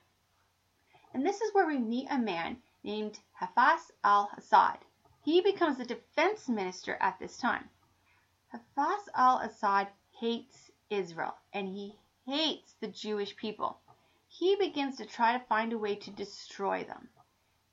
And 1.12 1.25
this 1.25 1.43
is 1.43 1.53
where 1.53 1.67
we 1.67 1.79
meet 1.79 2.09
a 2.11 2.19
man 2.19 2.62
named 2.83 3.19
Hafez 3.41 3.91
al 4.03 4.31
Assad. 4.37 4.79
He 5.23 5.43
becomes 5.43 5.76
the 5.76 5.85
defense 5.85 6.49
minister 6.49 6.97
at 7.00 7.19
this 7.19 7.37
time. 7.37 7.69
Hafez 8.55 9.09
al 9.15 9.38
Assad 9.41 9.88
hates 10.12 10.71
Israel 10.88 11.37
and 11.53 11.69
he 11.69 11.99
hates 12.25 12.75
the 12.81 12.88
Jewish 12.88 13.37
people. 13.37 13.81
He 14.29 14.57
begins 14.57 14.97
to 14.97 15.05
try 15.05 15.37
to 15.37 15.45
find 15.45 15.73
a 15.73 15.79
way 15.79 15.97
to 15.97 16.11
destroy 16.11 16.85
them. 16.85 17.11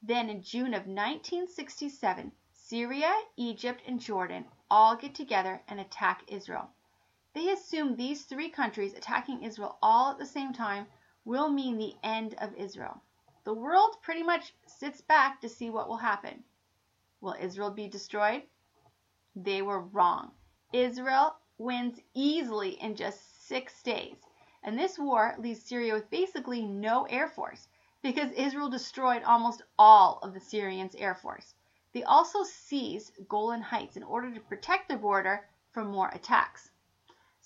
Then 0.02 0.30
in 0.30 0.42
June 0.42 0.74
of 0.74 0.88
1967, 0.88 2.34
Syria, 2.52 3.14
Egypt, 3.38 3.82
and 3.88 4.00
Jordan 4.00 4.46
all 4.70 4.96
get 4.96 5.16
together 5.16 5.62
and 5.68 5.80
attack 5.80 6.24
Israel. 6.28 6.70
They 7.34 7.50
assume 7.50 7.96
these 7.96 8.26
three 8.26 8.50
countries 8.50 8.94
attacking 8.94 9.42
Israel 9.42 9.80
all 9.82 10.12
at 10.12 10.20
the 10.20 10.26
same 10.26 10.54
time 10.54 10.86
will 11.26 11.50
mean 11.50 11.78
the 11.78 11.96
end 12.04 12.36
of 12.36 12.54
Israel. 12.54 13.02
The 13.44 13.54
world 13.54 14.02
pretty 14.02 14.22
much 14.22 14.54
sits 14.68 15.02
back 15.02 15.42
to 15.42 15.50
see 15.50 15.70
what 15.72 15.88
will 15.90 15.98
happen. 15.98 16.44
Will 17.22 17.36
Israel 17.40 17.72
be 17.72 17.88
destroyed? 17.88 18.44
They 19.36 19.64
were 19.64 19.80
wrong. 19.80 20.32
Israel 20.72 21.36
wins 21.58 22.00
easily 22.14 22.80
in 22.82 22.96
just 22.96 23.48
six 23.48 23.82
days. 23.82 24.18
And 24.62 24.78
this 24.78 25.00
war 25.00 25.36
leaves 25.40 25.64
Syria 25.64 25.96
with 25.96 26.10
basically 26.12 26.62
no 26.62 27.06
air 27.06 27.28
force 27.28 27.68
because 28.04 28.32
Israel 28.34 28.70
destroyed 28.70 29.24
almost 29.24 29.64
all 29.80 30.20
of 30.20 30.34
the 30.34 30.40
Syrians' 30.40 30.96
air 30.96 31.16
force. 31.16 31.56
They 31.94 32.04
also 32.04 32.44
seized 32.44 33.28
Golan 33.28 33.62
Heights 33.62 33.98
in 33.98 34.04
order 34.04 34.32
to 34.34 34.40
protect 34.40 34.88
the 34.88 34.98
border 34.98 35.48
from 35.72 35.88
more 35.88 36.10
attacks. 36.10 36.70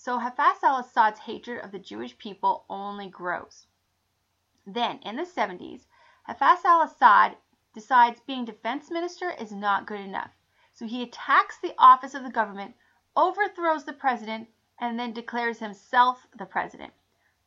So 0.00 0.20
Hafez 0.20 0.62
al 0.62 0.78
Assad's 0.78 1.18
hatred 1.18 1.58
of 1.64 1.72
the 1.72 1.78
Jewish 1.80 2.16
people 2.18 2.64
only 2.70 3.08
grows. 3.08 3.66
Then, 4.64 5.00
in 5.00 5.16
the 5.16 5.24
70s, 5.24 5.86
Hafez 6.28 6.64
al 6.64 6.82
Assad 6.82 7.36
decides 7.74 8.20
being 8.20 8.44
defense 8.44 8.92
minister 8.92 9.32
is 9.32 9.50
not 9.50 9.86
good 9.86 9.98
enough. 9.98 10.30
So 10.72 10.86
he 10.86 11.02
attacks 11.02 11.58
the 11.58 11.74
office 11.78 12.14
of 12.14 12.22
the 12.22 12.30
government, 12.30 12.76
overthrows 13.16 13.84
the 13.84 13.92
president, 13.92 14.48
and 14.78 14.96
then 15.00 15.12
declares 15.12 15.58
himself 15.58 16.28
the 16.38 16.46
president. 16.46 16.92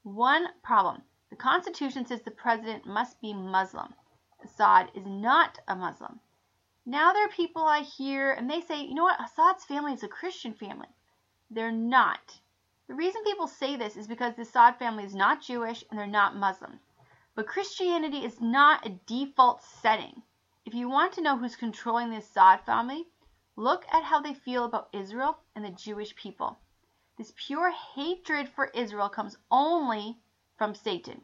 One 0.03 0.49
problem 0.61 1.03
the 1.29 1.37
Constitution 1.37 2.05
says 2.05 2.21
the 2.21 2.31
president 2.31 2.85
must 2.85 3.21
be 3.21 3.33
Muslim. 3.33 3.93
Assad 4.43 4.91
is 4.93 5.05
not 5.05 5.57
a 5.69 5.75
Muslim. 5.75 6.19
Now 6.85 7.13
there 7.13 7.23
are 7.23 7.29
people 7.29 7.63
I 7.63 7.79
hear 7.79 8.33
and 8.33 8.49
they 8.49 8.59
say, 8.59 8.83
you 8.83 8.93
know 8.93 9.03
what, 9.03 9.23
Assad's 9.23 9.63
family 9.63 9.93
is 9.93 10.03
a 10.03 10.09
Christian 10.09 10.53
family. 10.53 10.89
They're 11.53 11.69
not. 11.69 12.39
The 12.87 12.95
reason 12.95 13.25
people 13.25 13.47
say 13.47 13.75
this 13.75 13.97
is 13.97 14.07
because 14.07 14.35
the 14.35 14.43
Assad 14.43 14.77
family 14.79 15.03
is 15.03 15.13
not 15.13 15.41
Jewish 15.41 15.83
and 15.89 15.99
they're 15.99 16.07
not 16.07 16.33
Muslim. 16.33 16.79
But 17.35 17.47
Christianity 17.47 18.23
is 18.23 18.39
not 18.39 18.85
a 18.85 18.97
default 19.05 19.61
setting. 19.61 20.23
If 20.65 20.73
you 20.73 20.87
want 20.87 21.11
to 21.13 21.21
know 21.21 21.37
who's 21.37 21.57
controlling 21.57 22.09
the 22.09 22.19
Assad 22.19 22.61
family, 22.65 23.05
look 23.57 23.85
at 23.91 24.03
how 24.03 24.21
they 24.21 24.33
feel 24.33 24.63
about 24.63 24.87
Israel 24.93 25.39
and 25.53 25.65
the 25.65 25.71
Jewish 25.71 26.15
people. 26.15 26.57
This 27.17 27.33
pure 27.35 27.71
hatred 27.71 28.47
for 28.47 28.67
Israel 28.67 29.09
comes 29.09 29.37
only 29.51 30.21
from 30.57 30.73
Satan. 30.73 31.21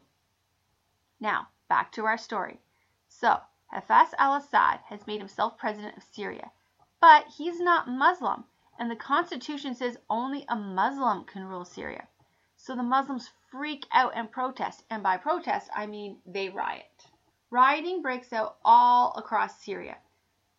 Now, 1.20 1.48
back 1.68 1.90
to 1.92 2.04
our 2.04 2.18
story. 2.18 2.60
So, 3.08 3.40
Hafez 3.72 4.12
al-Assad 4.18 4.80
has 4.88 5.06
made 5.06 5.20
himself 5.20 5.56
president 5.56 5.96
of 5.96 6.02
Syria, 6.02 6.52
but 7.00 7.26
he's 7.28 7.60
not 7.60 7.88
Muslim, 7.88 8.44
and 8.78 8.90
the 8.90 8.96
constitution 8.96 9.74
says 9.74 9.98
only 10.08 10.44
a 10.48 10.56
Muslim 10.56 11.24
can 11.24 11.44
rule 11.44 11.64
Syria. 11.64 12.08
So 12.56 12.74
the 12.74 12.82
Muslims 12.82 13.30
freak 13.50 13.86
out 13.92 14.12
and 14.14 14.30
protest, 14.30 14.84
and 14.90 15.02
by 15.02 15.16
protest 15.16 15.68
I 15.74 15.86
mean 15.86 16.18
they 16.24 16.48
riot. 16.48 17.06
Rioting 17.50 18.02
breaks 18.02 18.32
out 18.32 18.56
all 18.64 19.12
across 19.16 19.62
Syria. 19.62 19.98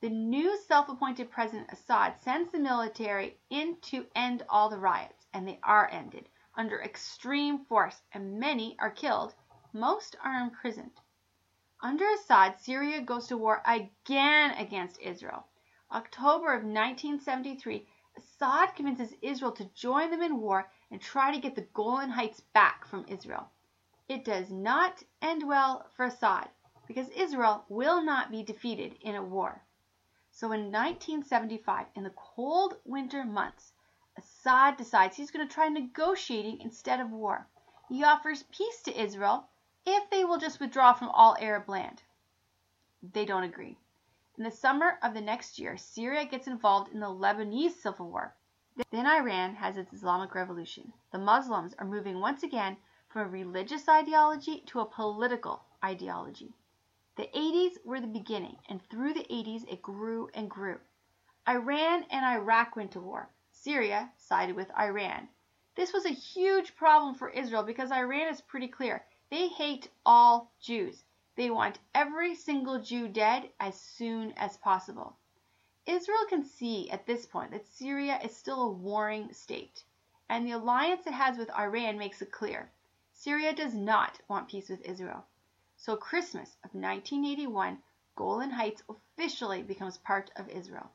The 0.01 0.09
new 0.09 0.57
self-appointed 0.67 1.29
President 1.29 1.69
Assad 1.71 2.19
sends 2.21 2.51
the 2.51 2.59
military 2.59 3.37
in 3.49 3.77
to 3.81 4.05
end 4.15 4.43
all 4.49 4.69
the 4.69 4.77
riots, 4.77 5.27
and 5.33 5.47
they 5.47 5.59
are 5.63 5.89
ended 5.91 6.29
under 6.55 6.81
extreme 6.81 7.63
force, 7.65 8.01
and 8.11 8.39
many 8.39 8.75
are 8.79 8.91
killed, 8.91 9.33
most 9.71 10.17
are 10.23 10.41
imprisoned. 10.41 10.99
Under 11.81 12.05
Assad, 12.11 12.59
Syria 12.59 13.01
goes 13.01 13.27
to 13.27 13.37
war 13.37 13.61
again 13.65 14.51
against 14.51 14.99
Israel. 14.99 15.45
October 15.91 16.53
of 16.53 16.63
1973, 16.63 17.87
Assad 18.19 18.75
convinces 18.75 19.15
Israel 19.21 19.53
to 19.53 19.71
join 19.73 20.11
them 20.11 20.21
in 20.21 20.41
war 20.41 20.69
and 20.91 20.99
try 20.99 21.31
to 21.31 21.39
get 21.39 21.55
the 21.55 21.67
Golan 21.73 22.09
Heights 22.09 22.41
back 22.41 22.85
from 22.85 23.05
Israel. 23.07 23.49
It 24.09 24.25
does 24.25 24.51
not 24.51 25.01
end 25.21 25.47
well 25.47 25.85
for 25.95 26.03
Assad 26.03 26.49
because 26.85 27.07
Israel 27.11 27.63
will 27.69 28.03
not 28.03 28.29
be 28.29 28.43
defeated 28.43 28.97
in 28.99 29.15
a 29.15 29.23
war. 29.23 29.63
So 30.31 30.51
in 30.51 30.69
1975, 30.71 31.85
in 31.95 32.03
the 32.03 32.09
cold 32.09 32.75
winter 32.83 33.23
months, 33.23 33.71
Assad 34.17 34.75
decides 34.75 35.15
he's 35.15 35.31
going 35.31 35.47
to 35.47 35.53
try 35.53 35.69
negotiating 35.69 36.59
instead 36.59 36.99
of 36.99 37.11
war. 37.11 37.47
He 37.87 38.03
offers 38.03 38.43
peace 38.51 38.81
to 38.83 39.01
Israel 39.01 39.47
if 39.85 40.09
they 40.09 40.25
will 40.25 40.39
just 40.39 40.59
withdraw 40.59 40.91
from 40.91 41.07
all 41.07 41.37
Arab 41.39 41.69
land. 41.69 42.03
They 43.01 43.23
don't 43.23 43.43
agree. 43.43 43.77
In 44.39 44.45
the 44.45 44.51
summer 44.51 44.97
of 45.03 45.13
the 45.13 45.19
next 45.19 45.59
year, 45.59 45.75
Syria 45.75 46.23
gets 46.23 46.47
involved 46.47 46.93
in 46.93 47.01
the 47.01 47.07
Lebanese 47.07 47.73
civil 47.73 48.09
war. 48.09 48.33
Then 48.89 49.05
Iran 49.05 49.55
has 49.55 49.75
its 49.75 49.91
Islamic 49.91 50.33
revolution. 50.33 50.93
The 51.11 51.17
Muslims 51.17 51.73
are 51.73 51.85
moving 51.85 52.21
once 52.21 52.41
again 52.41 52.77
from 53.09 53.23
a 53.23 53.29
religious 53.29 53.89
ideology 53.89 54.61
to 54.67 54.79
a 54.79 54.85
political 54.85 55.65
ideology. 55.83 56.53
The 57.17 57.27
80s 57.35 57.83
were 57.83 57.99
the 57.99 58.07
beginning, 58.07 58.55
and 58.69 58.81
through 58.81 59.13
the 59.13 59.25
80s 59.25 59.67
it 59.67 59.81
grew 59.81 60.29
and 60.33 60.49
grew. 60.49 60.79
Iran 61.45 62.05
and 62.09 62.23
Iraq 62.23 62.77
went 62.77 62.93
to 62.93 63.01
war. 63.01 63.29
Syria 63.51 64.09
sided 64.15 64.55
with 64.55 64.71
Iran. 64.79 65.27
This 65.75 65.91
was 65.91 66.05
a 66.05 66.11
huge 66.11 66.77
problem 66.77 67.13
for 67.13 67.29
Israel 67.29 67.63
because 67.63 67.91
Iran 67.91 68.29
is 68.29 68.39
pretty 68.39 68.69
clear. 68.69 69.05
They 69.31 69.49
hate 69.49 69.89
all 70.05 70.53
Jews. 70.61 71.03
They 71.39 71.49
want 71.49 71.79
every 71.95 72.35
single 72.35 72.81
Jew 72.81 73.07
dead 73.07 73.53
as 73.61 73.79
soon 73.79 74.33
as 74.33 74.57
possible. 74.57 75.15
Israel 75.85 76.25
can 76.27 76.43
see 76.43 76.91
at 76.91 77.05
this 77.05 77.25
point 77.25 77.51
that 77.51 77.65
Syria 77.65 78.19
is 78.21 78.35
still 78.35 78.61
a 78.61 78.69
warring 78.69 79.31
state, 79.31 79.85
and 80.27 80.45
the 80.45 80.51
alliance 80.51 81.07
it 81.07 81.13
has 81.13 81.37
with 81.37 81.49
Iran 81.51 81.97
makes 81.97 82.21
it 82.21 82.33
clear. 82.33 82.73
Syria 83.13 83.55
does 83.55 83.73
not 83.73 84.19
want 84.27 84.49
peace 84.49 84.67
with 84.67 84.81
Israel. 84.81 85.25
So 85.77 85.95
Christmas 85.95 86.57
of 86.65 86.73
1981, 86.73 87.81
Golan 88.17 88.51
Heights 88.51 88.83
officially 88.89 89.63
becomes 89.63 89.97
part 89.97 90.31
of 90.35 90.49
Israel. 90.49 90.91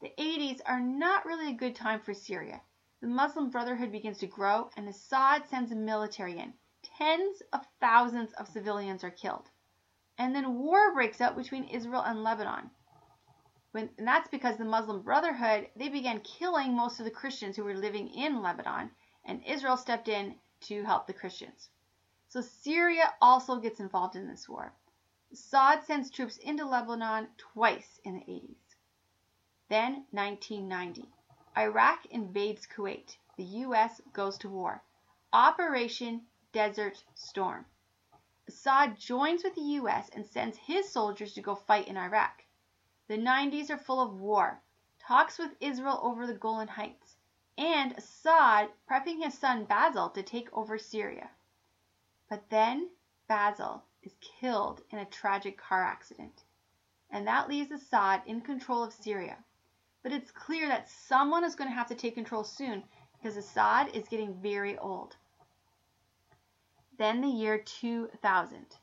The 0.00 0.12
80s 0.16 0.60
are 0.64 0.78
not 0.78 1.26
really 1.26 1.48
a 1.48 1.54
good 1.54 1.74
time 1.74 1.98
for 1.98 2.14
Syria. 2.14 2.62
The 3.00 3.08
Muslim 3.08 3.50
Brotherhood 3.50 3.90
begins 3.90 4.18
to 4.18 4.28
grow, 4.28 4.70
and 4.76 4.88
Assad 4.88 5.48
sends 5.48 5.72
a 5.72 5.74
military 5.74 6.38
in. 6.38 6.54
Tens 6.82 7.42
of 7.52 7.66
thousands 7.80 8.32
of 8.34 8.48
civilians 8.48 9.04
are 9.04 9.10
killed. 9.10 9.48
And 10.18 10.34
then 10.34 10.58
war 10.58 10.92
breaks 10.92 11.20
out 11.20 11.36
between 11.36 11.64
Israel 11.64 12.02
and 12.02 12.22
Lebanon. 12.22 12.70
When, 13.72 13.90
and 13.96 14.06
that's 14.06 14.28
because 14.28 14.58
the 14.58 14.64
Muslim 14.64 15.02
Brotherhood, 15.02 15.70
they 15.76 15.88
began 15.88 16.20
killing 16.20 16.74
most 16.74 16.98
of 16.98 17.04
the 17.04 17.10
Christians 17.10 17.56
who 17.56 17.64
were 17.64 17.74
living 17.74 18.08
in 18.08 18.42
Lebanon, 18.42 18.90
and 19.24 19.42
Israel 19.44 19.76
stepped 19.76 20.08
in 20.08 20.38
to 20.62 20.84
help 20.84 21.06
the 21.06 21.14
Christians. 21.14 21.70
So 22.28 22.40
Syria 22.40 23.14
also 23.20 23.56
gets 23.60 23.80
involved 23.80 24.16
in 24.16 24.28
this 24.28 24.48
war. 24.48 24.72
Assad 25.32 25.84
sends 25.84 26.10
troops 26.10 26.36
into 26.36 26.66
Lebanon 26.66 27.28
twice 27.38 28.00
in 28.04 28.14
the 28.14 28.20
80s. 28.20 28.56
Then 29.68 30.04
1990. 30.10 31.08
Iraq 31.56 32.06
invades 32.06 32.66
Kuwait. 32.66 33.16
The 33.36 33.44
US 33.44 34.00
goes 34.12 34.36
to 34.38 34.48
war. 34.48 34.82
Operation 35.32 36.26
Desert 36.52 37.02
Storm. 37.14 37.64
Assad 38.46 38.98
joins 38.98 39.42
with 39.42 39.54
the 39.54 39.78
US 39.80 40.10
and 40.10 40.26
sends 40.26 40.58
his 40.58 40.86
soldiers 40.86 41.32
to 41.32 41.40
go 41.40 41.54
fight 41.54 41.88
in 41.88 41.96
Iraq. 41.96 42.44
The 43.08 43.16
90s 43.16 43.70
are 43.70 43.78
full 43.78 44.00
of 44.00 44.20
war, 44.20 44.60
talks 44.98 45.38
with 45.38 45.56
Israel 45.60 45.98
over 46.02 46.26
the 46.26 46.34
Golan 46.34 46.68
Heights, 46.68 47.16
and 47.56 47.92
Assad 47.92 48.70
prepping 48.86 49.22
his 49.22 49.38
son 49.38 49.64
Basil 49.64 50.10
to 50.10 50.22
take 50.22 50.52
over 50.52 50.76
Syria. 50.76 51.30
But 52.28 52.50
then 52.50 52.90
Basil 53.28 53.84
is 54.02 54.14
killed 54.20 54.82
in 54.90 54.98
a 54.98 55.06
tragic 55.06 55.56
car 55.56 55.82
accident, 55.82 56.44
and 57.08 57.26
that 57.26 57.48
leaves 57.48 57.70
Assad 57.70 58.22
in 58.26 58.42
control 58.42 58.82
of 58.82 58.92
Syria. 58.92 59.42
But 60.02 60.12
it's 60.12 60.30
clear 60.30 60.68
that 60.68 60.90
someone 60.90 61.44
is 61.44 61.54
going 61.54 61.70
to 61.70 61.76
have 61.76 61.88
to 61.88 61.94
take 61.94 62.14
control 62.14 62.44
soon 62.44 62.84
because 63.14 63.38
Assad 63.38 63.94
is 63.94 64.08
getting 64.08 64.34
very 64.34 64.76
old. 64.76 65.16
Then 66.98 67.22
the 67.22 67.28
year 67.28 67.58
2000. 67.58 68.76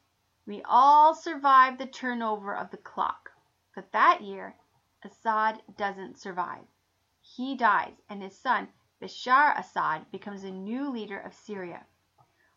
We 0.46 0.64
all 0.64 1.14
survived 1.14 1.78
the 1.78 1.86
turnover 1.86 2.56
of 2.56 2.72
the 2.72 2.78
clock. 2.78 3.32
But 3.76 3.92
that 3.92 4.22
year, 4.22 4.56
Assad 5.04 5.62
doesn't 5.78 6.18
survive. 6.18 6.66
He 7.22 7.56
dies, 7.56 8.02
and 8.10 8.24
his 8.24 8.36
son, 8.36 8.70
Bashar 9.00 9.58
Assad, 9.58 10.10
becomes 10.12 10.42
the 10.42 10.52
new 10.52 10.90
leader 10.90 11.20
of 11.20 11.36
Syria. 11.36 11.86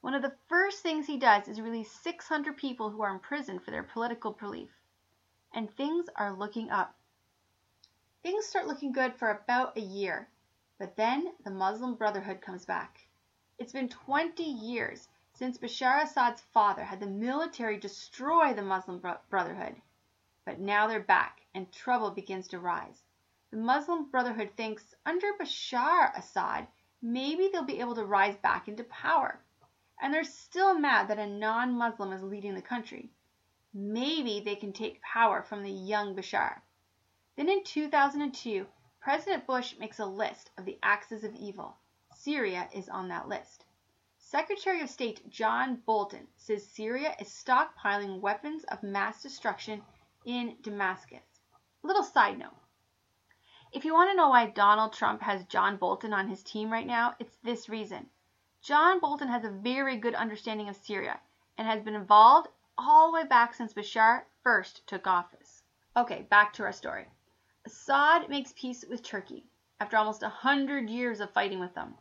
One 0.01 0.15
of 0.15 0.23
the 0.23 0.37
first 0.49 0.83
things 0.83 1.07
he 1.07 1.19
does 1.19 1.47
is 1.47 1.61
release 1.61 1.93
600 1.93 2.57
people 2.57 2.89
who 2.89 3.03
are 3.03 3.13
imprisoned 3.13 3.63
for 3.63 3.71
their 3.71 3.83
political 3.83 4.33
belief. 4.33 4.71
And 5.53 5.71
things 5.71 6.09
are 6.17 6.33
looking 6.33 6.71
up. 6.71 6.97
Things 8.23 8.47
start 8.47 8.67
looking 8.67 8.93
good 8.93 9.15
for 9.15 9.31
about 9.31 9.77
a 9.77 9.81
year, 9.81 10.29
but 10.79 10.97
then 10.97 11.35
the 11.45 11.51
Muslim 11.51 11.95
Brotherhood 11.95 12.41
comes 12.41 12.65
back. 12.65 13.07
It's 13.59 13.73
been 13.73 13.91
20 13.91 14.43
years 14.43 15.09
since 15.35 15.57
Bashar 15.57 16.03
Assad's 16.03 16.43
father 16.43 16.85
had 16.85 17.01
the 17.01 17.07
military 17.07 17.79
destroy 17.79 18.53
the 18.53 18.63
Muslim 18.63 19.03
Brotherhood. 19.31 19.81
But 20.45 20.61
now 20.61 20.87
they're 20.87 21.01
back, 21.01 21.41
and 21.55 21.73
trouble 21.73 22.11
begins 22.11 22.49
to 22.49 22.59
rise. 22.59 23.03
The 23.51 23.57
Muslim 23.57 24.11
Brotherhood 24.11 24.51
thinks 24.57 24.95
under 25.07 25.33
Bashar 25.35 26.17
Assad, 26.17 26.67
maybe 27.01 27.49
they'll 27.49 27.65
be 27.65 27.81
able 27.81 27.95
to 27.95 28.05
rise 28.05 28.37
back 28.37 28.69
into 28.69 28.85
power. 28.85 29.41
And 30.01 30.13
they're 30.13 30.25
still 30.25 30.79
mad 30.79 31.09
that 31.09 31.19
a 31.19 31.27
non 31.27 31.79
Muslim 31.79 32.13
is 32.13 32.23
leading 32.23 32.55
the 32.55 32.63
country. 32.63 33.11
Maybe 33.73 34.41
they 34.41 34.57
can 34.57 34.73
take 34.73 35.01
power 35.01 35.43
from 35.43 35.63
the 35.63 35.71
young 35.71 36.15
Bashar. 36.15 36.61
Then 37.37 37.49
in 37.49 37.65
2002, 37.65 38.67
President 39.01 39.47
Bush 39.47 39.79
makes 39.79 39.99
a 39.99 40.07
list 40.07 40.51
of 40.59 40.67
the 40.67 40.79
axes 40.83 41.25
of 41.25 41.35
evil. 41.35 41.77
Syria 42.15 42.69
is 42.73 42.91
on 42.91 43.09
that 43.09 43.29
list. 43.29 43.65
Secretary 44.33 44.81
of 44.81 44.89
State 44.89 45.29
John 45.29 45.83
Bolton 45.85 46.27
says 46.39 46.67
Syria 46.67 47.15
is 47.21 47.29
stockpiling 47.29 48.19
weapons 48.21 48.65
of 48.65 48.83
mass 48.83 49.23
destruction 49.23 49.83
in 50.25 50.57
Damascus. 50.63 51.21
Little 51.83 52.03
side 52.03 52.39
note. 52.39 52.57
If 53.75 53.85
you 53.85 53.93
want 53.93 54.11
to 54.11 54.17
know 54.17 54.31
why 54.31 54.47
Donald 54.47 54.95
Trump 54.95 55.21
has 55.21 55.45
John 55.45 55.77
Bolton 55.77 56.15
on 56.15 56.29
his 56.29 56.43
team 56.43 56.73
right 56.73 56.87
now, 56.87 57.15
it's 57.19 57.37
this 57.45 57.69
reason. 57.69 58.09
John 58.63 59.01
Bolton 59.01 59.29
has 59.29 59.45
a 59.45 59.51
very 59.51 59.99
good 59.99 60.15
understanding 60.15 60.71
of 60.71 60.77
Syria 60.77 61.21
and 61.59 61.69
has 61.69 61.83
been 61.83 61.95
involved 61.95 62.49
all 62.79 63.09
the 63.09 63.15
way 63.17 63.25
back 63.27 63.53
since 63.53 63.75
Bashar 63.75 64.23
first 64.43 64.87
took 64.87 65.07
office. 65.07 65.63
Okay, 65.95 66.23
back 66.31 66.55
to 66.55 66.63
our 66.63 66.73
story. 66.73 67.07
Assad 67.67 68.31
makes 68.31 68.55
peace 68.57 68.83
with 68.89 69.03
Turkey 69.03 69.45
after 69.79 69.99
almost 69.99 70.23
a 70.23 70.31
hundred 70.31 70.89
years 70.89 71.21
of 71.21 71.31
fighting 71.35 71.61
with 71.61 71.75
them. 71.75 71.97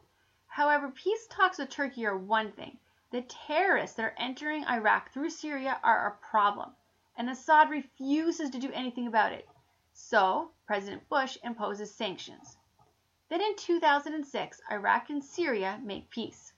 However, 0.56 0.92
peace 0.92 1.28
talks 1.28 1.60
with 1.60 1.70
Turkey 1.70 2.06
are 2.06 2.18
one 2.18 2.52
thing. 2.52 2.78
The 3.12 3.22
terrorists 3.22 3.96
that 3.96 4.04
are 4.04 4.16
entering 4.18 4.66
Iraq 4.66 5.10
through 5.12 5.30
Syria 5.30 5.80
are 5.82 6.08
a 6.08 6.18
problem, 6.18 6.76
and 7.16 7.30
Assad 7.30 7.70
refuses 7.70 8.50
to 8.50 8.60
do 8.60 8.70
anything 8.74 9.08
about 9.08 9.32
it. 9.32 9.48
So, 9.94 10.52
President 10.66 11.08
Bush 11.08 11.38
imposes 11.42 11.96
sanctions. 11.96 12.58
Then 13.30 13.40
in 13.40 13.56
2006, 13.56 14.62
Iraq 14.70 15.10
and 15.10 15.24
Syria 15.24 15.80
make 15.82 16.10
peace. 16.10 16.52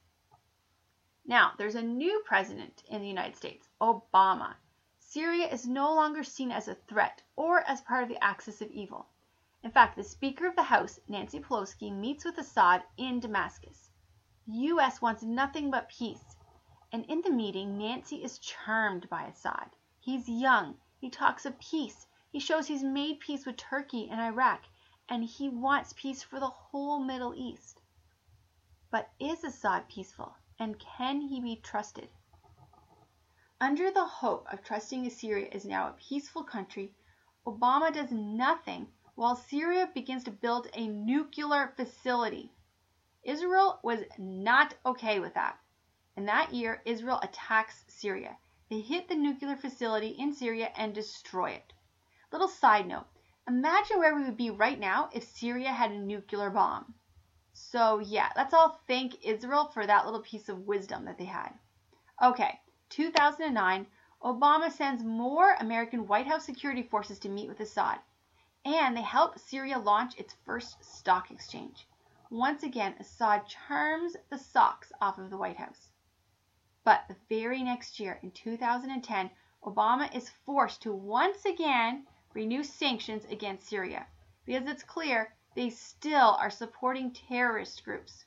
Now, 1.24 1.54
there's 1.60 1.76
a 1.76 1.84
new 1.84 2.24
president 2.26 2.82
in 2.88 3.00
the 3.00 3.08
United 3.08 3.36
States, 3.36 3.70
Obama. 3.80 4.56
Syria 4.98 5.48
is 5.48 5.68
no 5.68 5.94
longer 5.94 6.24
seen 6.24 6.52
as 6.52 6.68
a 6.68 6.74
threat 6.74 7.22
or 7.36 7.60
as 7.60 7.82
part 7.82 8.02
of 8.02 8.10
the 8.10 8.24
axis 8.24 8.60
of 8.60 8.72
evil. 8.72 9.08
In 9.64 9.72
fact, 9.72 9.96
the 9.96 10.04
Speaker 10.04 10.46
of 10.46 10.58
the 10.58 10.64
House, 10.64 11.00
Nancy 11.08 11.40
Pelosi, 11.40 11.90
meets 11.90 12.26
with 12.26 12.38
Assad 12.38 12.84
in 12.98 13.22
Damascus. 13.22 13.90
The 14.46 14.58
U.S. 14.58 15.02
wants 15.02 15.24
nothing 15.24 15.72
but 15.72 15.88
peace. 15.88 16.36
And 16.92 17.06
in 17.06 17.22
the 17.22 17.32
meeting, 17.32 17.78
Nancy 17.78 18.22
is 18.22 18.40
charmed 18.40 19.10
by 19.10 19.24
Assad. 19.24 19.70
He's 20.02 20.28
young. 20.28 20.78
He 21.00 21.10
talks 21.10 21.46
of 21.46 21.58
peace. 21.60 22.06
He 22.30 22.40
shows 22.40 22.68
he's 22.68 22.84
made 22.84 23.22
peace 23.22 23.46
with 23.46 23.56
Turkey 23.56 24.10
and 24.10 24.20
Iraq, 24.20 24.66
and 25.08 25.24
he 25.24 25.48
wants 25.48 25.94
peace 25.96 26.22
for 26.22 26.42
the 26.42 26.50
whole 26.50 27.00
Middle 27.00 27.34
East. 27.34 27.80
But 28.92 29.12
is 29.18 29.46
Assad 29.46 29.88
peaceful, 29.88 30.36
and 30.60 30.78
can 30.78 31.22
he 31.22 31.40
be 31.40 31.56
trusted? 31.56 32.10
Under 33.62 33.92
the 33.92 34.06
hope 34.06 34.46
of 34.52 34.62
trusting 34.62 35.10
Syria 35.10 35.48
is 35.54 35.64
now 35.64 35.88
a 35.88 35.94
peaceful 35.94 36.44
country, 36.44 36.94
Obama 37.48 37.94
does 37.94 38.12
nothing 38.12 38.92
while 39.16 39.36
Syria 39.36 39.90
begins 39.94 40.24
to 40.24 40.32
build 40.32 40.68
a 40.74 40.88
nuclear 40.88 41.74
facility. 41.76 42.52
Israel 43.24 43.80
was 43.84 44.04
not 44.18 44.74
okay 44.86 45.20
with 45.20 45.34
that. 45.36 45.60
In 46.16 46.26
that 46.26 46.54
year, 46.54 46.82
Israel 46.86 47.20
attacks 47.22 47.86
Syria. 47.88 48.38
They 48.70 48.82
hit 48.82 49.08
the 49.08 49.16
nuclear 49.16 49.56
facility 49.56 50.10
in 50.10 50.34
Syria 50.34 50.72
and 50.76 50.94
destroy 50.94 51.52
it. 51.52 51.74
Little 52.32 52.48
side 52.48 52.88
note 52.88 53.06
imagine 53.48 54.00
where 54.00 54.16
we 54.16 54.24
would 54.24 54.38
be 54.38 54.50
right 54.50 54.80
now 54.80 55.10
if 55.14 55.24
Syria 55.24 55.72
had 55.72 55.92
a 55.92 55.98
nuclear 55.98 56.50
bomb. 56.50 56.96
So, 57.54 58.00
yeah, 58.00 58.32
let's 58.36 58.54
all 58.54 58.80
thank 58.88 59.24
Israel 59.24 59.68
for 59.68 59.86
that 59.86 60.06
little 60.06 60.22
piece 60.22 60.50
of 60.50 60.66
wisdom 60.66 61.06
that 61.06 61.18
they 61.18 61.26
had. 61.26 61.54
Okay, 62.22 62.60
2009, 62.90 63.86
Obama 64.24 64.72
sends 64.72 65.04
more 65.04 65.54
American 65.60 66.08
White 66.08 66.26
House 66.26 66.46
security 66.46 66.84
forces 66.84 67.20
to 67.20 67.30
meet 67.30 67.48
with 67.48 67.60
Assad, 67.60 68.00
and 68.66 68.96
they 68.96 69.02
help 69.02 69.38
Syria 69.38 69.78
launch 69.78 70.18
its 70.18 70.36
first 70.46 70.84
stock 70.84 71.32
exchange. 71.32 71.88
Once 72.30 72.64
again, 72.64 72.96
Assad 73.00 73.46
charms 73.46 74.16
the 74.30 74.38
socks 74.38 74.92
off 75.02 75.18
of 75.18 75.30
the 75.30 75.38
White 75.38 75.58
House. 75.58 75.90
But 76.84 77.08
the 77.08 77.16
very 77.30 77.62
next 77.62 78.00
year, 78.00 78.20
in 78.24 78.32
2010, 78.32 79.30
Obama 79.64 80.14
is 80.16 80.30
forced 80.46 80.82
to 80.82 80.94
once 80.94 81.46
again 81.46 82.08
renew 82.34 82.64
sanctions 82.64 83.26
against 83.26 83.68
Syria 83.68 84.08
because 84.46 84.68
it's 84.68 84.84
clear 84.84 85.36
they 85.56 85.70
still 85.70 86.36
are 86.40 86.50
supporting 86.50 87.14
terrorist 87.14 87.84
groups. 87.84 88.26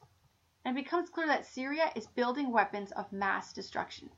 And 0.64 0.76
it 0.76 0.84
becomes 0.84 1.10
clear 1.10 1.26
that 1.26 1.46
Syria 1.46 1.90
is 1.94 2.06
building 2.06 2.52
weapons 2.52 2.92
of 2.92 3.12
mass 3.12 3.52
destruction. 3.52 4.10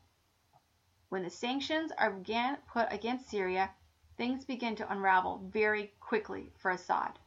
When 1.09 1.23
the 1.23 1.29
sanctions 1.29 1.91
are 1.97 2.15
again 2.15 2.57
put 2.71 2.91
against 2.91 3.29
Syria, 3.29 3.71
things 4.19 4.43
begin 4.43 4.75
to 4.75 4.91
unravel 4.91 5.49
very 5.49 5.93
quickly 6.01 6.51
for 6.57 6.71
Assad. 6.71 7.17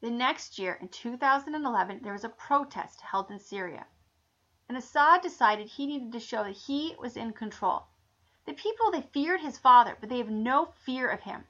The 0.00 0.08
next 0.08 0.56
year, 0.56 0.74
in 0.80 0.86
2011, 0.88 1.98
there 2.00 2.12
was 2.12 2.22
a 2.22 2.28
protest 2.28 3.00
held 3.00 3.28
in 3.28 3.40
Syria, 3.40 3.84
and 4.68 4.78
Assad 4.78 5.20
decided 5.20 5.66
he 5.66 5.88
needed 5.88 6.12
to 6.12 6.20
show 6.20 6.44
that 6.44 6.52
he 6.52 6.94
was 6.96 7.16
in 7.16 7.32
control. 7.32 7.88
The 8.46 8.52
people, 8.52 8.92
they 8.92 9.02
feared 9.02 9.40
his 9.40 9.58
father, 9.58 9.96
but 9.98 10.08
they 10.08 10.18
have 10.18 10.30
no 10.30 10.66
fear 10.84 11.08
of 11.08 11.22
him. 11.22 11.42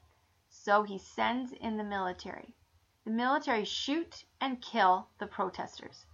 So 0.48 0.84
he 0.84 0.96
sends 0.96 1.52
in 1.52 1.76
the 1.76 1.84
military. 1.84 2.54
The 3.04 3.10
military 3.10 3.66
shoot 3.66 4.24
and 4.40 4.62
kill 4.62 5.08
the 5.18 5.26
protesters. 5.26 6.06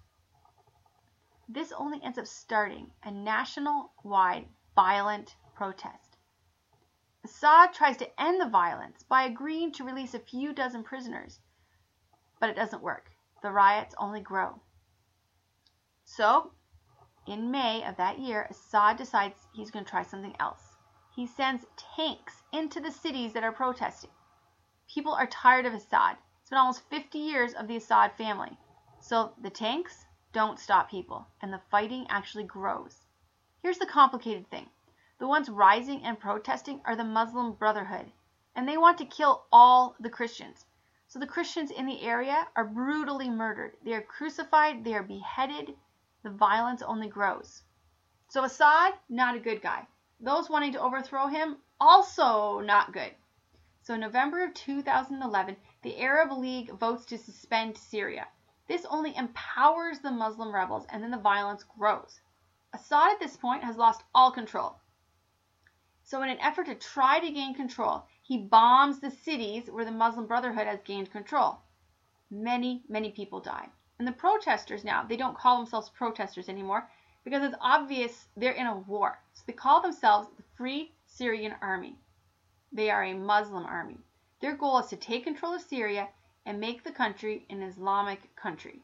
This 1.48 1.70
only 1.70 2.02
ends 2.02 2.18
up 2.18 2.26
starting 2.26 2.90
a 3.04 3.12
national 3.12 3.92
wide 4.02 4.48
violent 4.74 5.36
protest. 5.54 6.07
Assad 7.24 7.72
tries 7.72 7.96
to 7.96 8.20
end 8.20 8.40
the 8.40 8.48
violence 8.48 9.02
by 9.02 9.24
agreeing 9.24 9.72
to 9.72 9.84
release 9.84 10.14
a 10.14 10.20
few 10.20 10.52
dozen 10.52 10.84
prisoners, 10.84 11.40
but 12.38 12.48
it 12.48 12.54
doesn't 12.54 12.82
work. 12.82 13.10
The 13.42 13.50
riots 13.50 13.94
only 13.98 14.20
grow. 14.20 14.60
So, 16.04 16.52
in 17.26 17.50
May 17.50 17.84
of 17.84 17.96
that 17.96 18.18
year, 18.18 18.46
Assad 18.48 18.96
decides 18.96 19.48
he's 19.52 19.70
going 19.70 19.84
to 19.84 19.90
try 19.90 20.02
something 20.02 20.36
else. 20.38 20.76
He 21.14 21.26
sends 21.26 21.66
tanks 21.76 22.42
into 22.52 22.80
the 22.80 22.92
cities 22.92 23.32
that 23.32 23.42
are 23.42 23.52
protesting. 23.52 24.10
People 24.86 25.12
are 25.12 25.26
tired 25.26 25.66
of 25.66 25.74
Assad. 25.74 26.18
It's 26.40 26.50
been 26.50 26.58
almost 26.58 26.88
50 26.88 27.18
years 27.18 27.52
of 27.52 27.66
the 27.66 27.76
Assad 27.76 28.12
family. 28.16 28.56
So 29.00 29.34
the 29.42 29.50
tanks 29.50 30.06
don't 30.32 30.58
stop 30.58 30.88
people, 30.88 31.26
and 31.42 31.52
the 31.52 31.62
fighting 31.70 32.06
actually 32.08 32.44
grows. 32.44 33.06
Here's 33.60 33.78
the 33.78 33.86
complicated 33.86 34.48
thing. 34.48 34.70
The 35.18 35.26
ones 35.26 35.48
rising 35.48 36.04
and 36.04 36.16
protesting 36.16 36.80
are 36.84 36.94
the 36.94 37.02
Muslim 37.02 37.54
Brotherhood, 37.54 38.12
and 38.54 38.68
they 38.68 38.78
want 38.78 38.98
to 38.98 39.04
kill 39.04 39.46
all 39.50 39.96
the 39.98 40.10
Christians. 40.10 40.64
So 41.08 41.18
the 41.18 41.26
Christians 41.26 41.72
in 41.72 41.86
the 41.86 42.02
area 42.02 42.46
are 42.54 42.64
brutally 42.64 43.28
murdered. 43.28 43.76
They 43.82 43.94
are 43.94 44.02
crucified, 44.02 44.84
they 44.84 44.94
are 44.94 45.02
beheaded. 45.02 45.74
The 46.22 46.30
violence 46.30 46.82
only 46.82 47.08
grows. 47.08 47.64
So 48.28 48.44
Assad, 48.44 48.94
not 49.08 49.34
a 49.34 49.40
good 49.40 49.60
guy. 49.60 49.88
Those 50.20 50.48
wanting 50.48 50.72
to 50.74 50.80
overthrow 50.80 51.26
him, 51.26 51.56
also 51.80 52.60
not 52.60 52.92
good. 52.92 53.12
So 53.82 53.94
in 53.94 54.00
November 54.00 54.44
of 54.44 54.54
2011, 54.54 55.56
the 55.82 55.98
Arab 55.98 56.30
League 56.30 56.70
votes 56.78 57.04
to 57.06 57.18
suspend 57.18 57.76
Syria. 57.76 58.28
This 58.68 58.84
only 58.84 59.16
empowers 59.16 59.98
the 59.98 60.12
Muslim 60.12 60.54
rebels, 60.54 60.86
and 60.90 61.02
then 61.02 61.10
the 61.10 61.18
violence 61.18 61.64
grows. 61.64 62.20
Assad 62.72 63.12
at 63.12 63.18
this 63.18 63.36
point 63.36 63.64
has 63.64 63.76
lost 63.76 64.04
all 64.14 64.30
control. 64.30 64.78
So, 66.08 66.22
in 66.22 66.30
an 66.30 66.40
effort 66.40 66.64
to 66.64 66.74
try 66.74 67.20
to 67.20 67.30
gain 67.30 67.52
control, 67.52 68.06
he 68.22 68.38
bombs 68.38 68.98
the 68.98 69.10
cities 69.10 69.70
where 69.70 69.84
the 69.84 69.90
Muslim 69.90 70.26
Brotherhood 70.26 70.66
has 70.66 70.80
gained 70.80 71.12
control. 71.12 71.58
Many, 72.30 72.82
many 72.88 73.10
people 73.10 73.40
die. 73.40 73.68
And 73.98 74.08
the 74.08 74.12
protesters 74.12 74.84
now, 74.84 75.02
they 75.02 75.18
don't 75.18 75.36
call 75.36 75.58
themselves 75.58 75.90
protesters 75.90 76.48
anymore 76.48 76.88
because 77.24 77.42
it's 77.42 77.58
obvious 77.60 78.26
they're 78.38 78.52
in 78.52 78.66
a 78.66 78.78
war. 78.78 79.18
So 79.34 79.42
they 79.46 79.52
call 79.52 79.82
themselves 79.82 80.30
the 80.34 80.44
Free 80.56 80.94
Syrian 81.04 81.54
Army. 81.60 81.98
They 82.72 82.88
are 82.88 83.04
a 83.04 83.12
Muslim 83.12 83.66
army. 83.66 83.98
Their 84.40 84.56
goal 84.56 84.78
is 84.78 84.86
to 84.86 84.96
take 84.96 85.24
control 85.24 85.52
of 85.52 85.60
Syria 85.60 86.08
and 86.46 86.58
make 86.58 86.84
the 86.84 86.90
country 86.90 87.44
an 87.50 87.62
Islamic 87.62 88.34
country. 88.34 88.80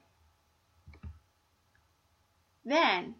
Then 2.67 3.15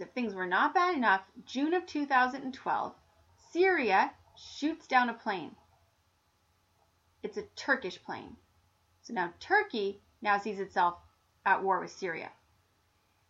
as 0.00 0.06
if 0.06 0.14
things 0.14 0.34
were 0.34 0.46
not 0.46 0.72
bad 0.72 0.96
enough, 0.96 1.20
June 1.44 1.74
of 1.74 1.84
2012, 1.84 2.94
Syria 3.52 4.12
shoots 4.36 4.86
down 4.86 5.08
a 5.08 5.14
plane. 5.14 5.56
It's 7.24 7.36
a 7.36 7.42
Turkish 7.56 8.00
plane. 8.00 8.36
So 9.02 9.12
now 9.12 9.34
Turkey 9.40 10.00
now 10.22 10.38
sees 10.38 10.60
itself 10.60 11.00
at 11.44 11.60
war 11.60 11.80
with 11.80 11.90
Syria. 11.90 12.30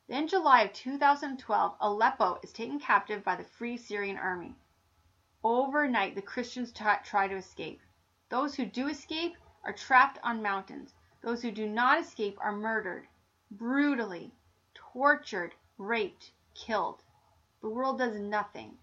Then 0.08 0.28
July 0.28 0.62
of 0.62 0.74
2012, 0.74 1.74
Aleppo 1.80 2.38
is 2.42 2.52
taken 2.52 2.78
captive 2.78 3.24
by 3.24 3.36
the 3.36 3.44
Free 3.44 3.78
Syrian 3.78 4.18
Army. 4.18 4.54
Overnight, 5.42 6.14
the 6.14 6.20
Christians 6.20 6.70
try 6.70 7.26
to 7.26 7.36
escape. 7.36 7.80
Those 8.28 8.54
who 8.54 8.66
do 8.66 8.88
escape 8.88 9.38
are 9.64 9.72
trapped 9.72 10.18
on 10.22 10.42
mountains. 10.42 10.92
Those 11.22 11.40
who 11.40 11.50
do 11.50 11.66
not 11.66 11.98
escape 11.98 12.36
are 12.42 12.52
murdered, 12.52 13.08
brutally, 13.50 14.34
tortured, 14.74 15.54
raped, 15.78 16.32
killed. 16.54 17.02
The 17.62 17.70
world 17.70 17.96
does 17.96 18.18
nothing. 18.18 18.76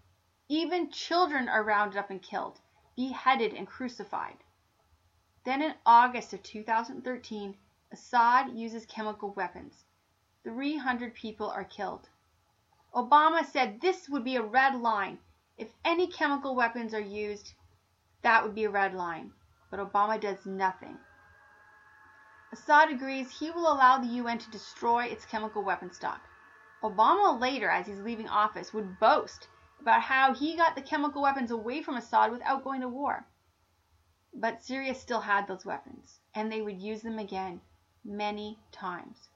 Even 0.50 0.90
children 0.90 1.46
are 1.46 1.62
rounded 1.62 1.98
up 1.98 2.08
and 2.08 2.22
killed, 2.22 2.58
beheaded 2.96 3.52
and 3.52 3.66
crucified. 3.66 4.38
Then 5.44 5.60
in 5.60 5.74
August 5.84 6.32
of 6.32 6.42
2013, 6.42 7.54
Assad 7.92 8.56
uses 8.56 8.86
chemical 8.86 9.32
weapons. 9.34 9.84
300 10.44 11.14
people 11.14 11.50
are 11.50 11.64
killed. 11.64 12.08
Obama 12.94 13.44
said 13.44 13.82
this 13.82 14.08
would 14.08 14.24
be 14.24 14.36
a 14.36 14.42
red 14.42 14.74
line. 14.74 15.18
If 15.58 15.68
any 15.84 16.06
chemical 16.06 16.54
weapons 16.54 16.94
are 16.94 17.00
used, 17.00 17.52
that 18.22 18.42
would 18.42 18.54
be 18.54 18.64
a 18.64 18.70
red 18.70 18.94
line. 18.94 19.32
But 19.70 19.80
Obama 19.80 20.18
does 20.18 20.46
nothing. 20.46 20.96
Assad 22.52 22.90
agrees 22.90 23.30
he 23.30 23.50
will 23.50 23.70
allow 23.70 23.98
the 23.98 24.14
UN 24.14 24.38
to 24.38 24.50
destroy 24.50 25.04
its 25.04 25.26
chemical 25.26 25.62
weapon 25.62 25.92
stock. 25.92 26.22
Obama 26.82 27.38
later, 27.38 27.68
as 27.68 27.86
he's 27.86 28.00
leaving 28.00 28.28
office, 28.28 28.72
would 28.72 28.98
boast 28.98 29.48
about 29.80 30.02
how 30.02 30.34
he 30.34 30.56
got 30.56 30.74
the 30.74 30.82
chemical 30.82 31.22
weapons 31.22 31.50
away 31.50 31.82
from 31.82 31.96
Assad 31.96 32.30
without 32.30 32.64
going 32.64 32.80
to 32.80 32.88
war. 32.88 33.26
But 34.34 34.62
Syria 34.62 34.94
still 34.94 35.20
had 35.20 35.46
those 35.46 35.64
weapons, 35.64 36.20
and 36.34 36.50
they 36.50 36.62
would 36.62 36.80
use 36.80 37.02
them 37.02 37.18
again 37.18 37.60
many 38.04 38.58
times. 38.72 39.28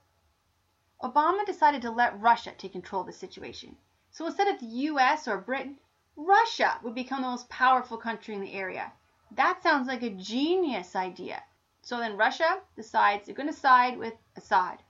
Obama 1.02 1.44
decided 1.44 1.82
to 1.82 1.90
let 1.90 2.20
Russia 2.20 2.52
take 2.56 2.72
control 2.72 3.00
of 3.00 3.06
the 3.06 3.12
situation. 3.12 3.76
So 4.10 4.26
instead 4.26 4.48
of 4.48 4.60
the 4.60 4.66
US 4.66 5.26
or 5.26 5.38
Britain, 5.38 5.78
Russia 6.16 6.78
would 6.82 6.94
become 6.94 7.22
the 7.22 7.28
most 7.28 7.48
powerful 7.48 7.96
country 7.96 8.34
in 8.34 8.40
the 8.40 8.52
area. 8.52 8.92
That 9.32 9.62
sounds 9.62 9.88
like 9.88 10.02
a 10.02 10.10
genius 10.10 10.94
idea. 10.94 11.42
So 11.80 11.98
then 11.98 12.16
Russia 12.16 12.60
decides 12.76 13.26
they're 13.26 13.34
going 13.34 13.48
to 13.48 13.54
side 13.54 13.98
with 13.98 14.14
Assad. 14.36 14.82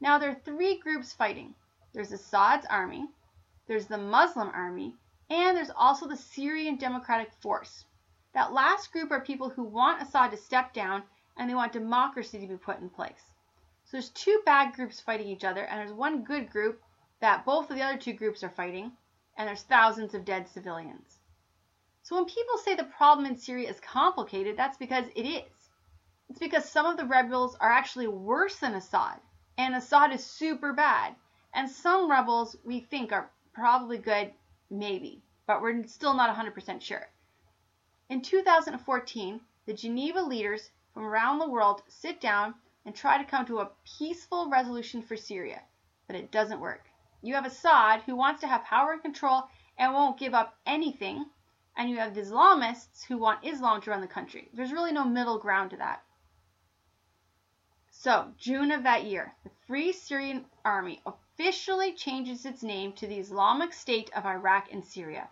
Now 0.00 0.18
there 0.18 0.30
are 0.30 0.34
three 0.44 0.78
groups 0.78 1.12
fighting 1.12 1.54
There's 1.92 2.12
Assad's 2.12 2.66
army, 2.66 3.08
there's 3.66 3.86
the 3.86 3.98
Muslim 3.98 4.48
army, 4.48 4.94
and 5.30 5.56
there's 5.56 5.70
also 5.70 6.06
the 6.06 6.16
Syrian 6.16 6.76
Democratic 6.76 7.32
Force. 7.40 7.84
That 8.34 8.52
last 8.52 8.92
group 8.92 9.10
are 9.10 9.20
people 9.20 9.50
who 9.50 9.62
want 9.62 10.02
Assad 10.02 10.30
to 10.30 10.36
step 10.36 10.72
down 10.72 11.02
and 11.36 11.48
they 11.48 11.54
want 11.54 11.72
democracy 11.72 12.38
to 12.40 12.46
be 12.46 12.56
put 12.56 12.80
in 12.80 12.90
place. 12.90 13.32
So 13.84 13.92
there's 13.92 14.10
two 14.10 14.42
bad 14.44 14.74
groups 14.74 15.00
fighting 15.00 15.28
each 15.28 15.44
other, 15.44 15.64
and 15.64 15.78
there's 15.78 15.92
one 15.92 16.24
good 16.24 16.50
group 16.50 16.82
that 17.20 17.44
both 17.44 17.70
of 17.70 17.76
the 17.76 17.82
other 17.82 17.98
two 17.98 18.12
groups 18.12 18.42
are 18.42 18.50
fighting, 18.50 18.92
and 19.36 19.48
there's 19.48 19.62
thousands 19.62 20.14
of 20.14 20.24
dead 20.24 20.48
civilians. 20.48 21.18
So 22.02 22.16
when 22.16 22.24
people 22.24 22.58
say 22.58 22.74
the 22.74 22.84
problem 22.84 23.26
in 23.26 23.36
Syria 23.36 23.70
is 23.70 23.80
complicated, 23.80 24.56
that's 24.56 24.76
because 24.76 25.06
it 25.14 25.22
is. 25.22 25.70
It's 26.28 26.38
because 26.38 26.68
some 26.68 26.86
of 26.86 26.96
the 26.96 27.04
rebels 27.04 27.56
are 27.60 27.70
actually 27.70 28.08
worse 28.08 28.56
than 28.56 28.74
Assad, 28.74 29.20
and 29.58 29.74
Assad 29.74 30.12
is 30.12 30.24
super 30.24 30.72
bad, 30.72 31.14
and 31.54 31.70
some 31.70 32.10
rebels 32.10 32.56
we 32.64 32.80
think 32.80 33.12
are 33.12 33.30
probably 33.52 33.98
good, 33.98 34.32
maybe, 34.70 35.22
but 35.46 35.62
we're 35.62 35.86
still 35.86 36.14
not 36.14 36.34
100% 36.34 36.80
sure. 36.80 37.08
In 38.08 38.20
2014, 38.20 39.40
the 39.66 39.72
Geneva 39.72 40.20
leaders 40.20 40.70
from 40.92 41.04
around 41.04 41.38
the 41.38 41.48
world 41.48 41.82
sit 41.88 42.20
down 42.20 42.54
and 42.84 42.94
try 42.94 43.16
to 43.16 43.28
come 43.30 43.46
to 43.46 43.60
a 43.60 43.70
peaceful 43.98 44.50
resolution 44.50 45.02
for 45.02 45.16
Syria, 45.16 45.62
but 46.06 46.16
it 46.16 46.30
doesn't 46.30 46.60
work. 46.60 46.88
You 47.22 47.34
have 47.34 47.46
Assad 47.46 48.02
who 48.02 48.16
wants 48.16 48.40
to 48.40 48.48
have 48.48 48.64
power 48.64 48.92
and 48.92 49.00
control 49.00 49.44
and 49.78 49.94
won't 49.94 50.18
give 50.18 50.34
up 50.34 50.58
anything, 50.66 51.26
and 51.76 51.88
you 51.88 51.96
have 51.98 52.14
the 52.14 52.22
Islamists 52.22 53.04
who 53.04 53.16
want 53.16 53.46
Islam 53.46 53.80
to 53.82 53.90
run 53.90 54.00
the 54.00 54.06
country. 54.06 54.48
There's 54.52 54.72
really 54.72 54.92
no 54.92 55.04
middle 55.04 55.38
ground 55.38 55.70
to 55.70 55.76
that. 55.76 56.02
So, 57.90 58.34
June 58.36 58.72
of 58.72 58.82
that 58.82 59.04
year, 59.04 59.34
the 59.44 59.50
Free 59.66 59.92
Syrian 59.92 60.44
Army 60.64 61.02
officially 61.04 61.92
changes 61.92 62.46
its 62.46 62.62
name 62.62 62.92
to 62.92 63.06
the 63.08 63.18
Islamic 63.18 63.72
State 63.72 64.10
of 64.14 64.24
Iraq 64.24 64.70
and 64.70 64.84
Syria. 64.84 65.28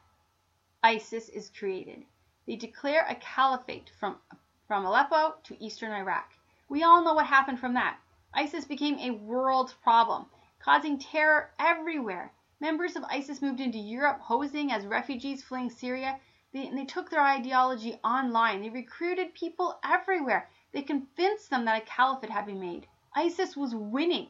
ISIS 0.83 1.29
is 1.29 1.51
created. 1.51 2.05
They 2.47 2.57
declare 2.57 3.07
a 3.07 3.15
caliphate 3.15 3.91
from, 4.01 4.19
from 4.67 4.85
Aleppo 4.85 5.37
to 5.45 5.63
eastern 5.63 5.93
Iraq. 5.93 6.33
We 6.69 6.83
all 6.83 7.05
know 7.05 7.15
what 7.15 7.27
happened 7.27 7.61
from 7.61 7.75
that. 7.75 8.01
ISIS 8.35 8.65
became 8.65 8.99
a 8.99 9.13
world 9.13 9.75
problem, 9.85 10.27
causing 10.59 10.99
terror 10.99 11.53
everywhere. 11.61 12.33
Members 12.59 12.97
of 12.97 13.05
ISIS 13.05 13.41
moved 13.41 13.61
into 13.61 13.79
Europe 13.79 14.21
posing 14.23 14.73
as 14.73 14.85
refugees 14.85 15.45
fleeing 15.45 15.71
Syria. 15.71 16.19
They, 16.53 16.67
and 16.67 16.77
they 16.77 16.87
took 16.87 17.09
their 17.09 17.23
ideology 17.23 18.01
online. 18.03 18.63
They 18.63 18.71
recruited 18.71 19.35
people 19.35 19.79
everywhere. 19.85 20.51
They 20.73 20.83
convinced 20.83 21.51
them 21.51 21.67
that 21.67 21.83
a 21.83 21.87
caliphate 21.87 22.31
had 22.31 22.47
been 22.47 22.59
made. 22.59 22.89
ISIS 23.15 23.57
was 23.57 23.75
winning. 23.77 24.29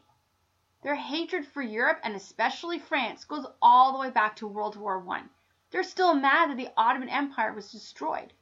Their 0.83 0.95
hatred 0.95 1.47
for 1.47 1.61
Europe 1.61 2.01
and 2.03 2.17
especially 2.17 2.79
France 2.79 3.27
goes 3.27 3.47
all 3.61 3.93
the 3.93 3.99
way 3.99 4.09
back 4.09 4.37
to 4.37 4.47
World 4.47 4.77
War 4.77 5.07
I. 5.11 5.25
They're 5.71 5.83
still 5.83 6.15
mad 6.15 6.49
that 6.49 6.57
the 6.57 6.73
Ottoman 6.75 7.11
Empire 7.11 7.53
was 7.53 7.71
destroyed. 7.71 8.33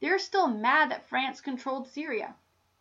They're 0.00 0.20
still 0.20 0.46
mad 0.46 0.92
that 0.92 1.08
France 1.08 1.40
controlled 1.40 1.88
Syria. 1.88 2.36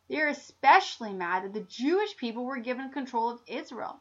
They 0.08 0.22
are 0.22 0.28
especially 0.28 1.12
mad 1.12 1.44
that 1.44 1.54
the 1.54 1.62
Jewish 1.62 2.18
people 2.18 2.46
were 2.46 2.60
given 2.60 2.92
control 2.92 3.30
of 3.30 3.42
Israel. 3.48 4.00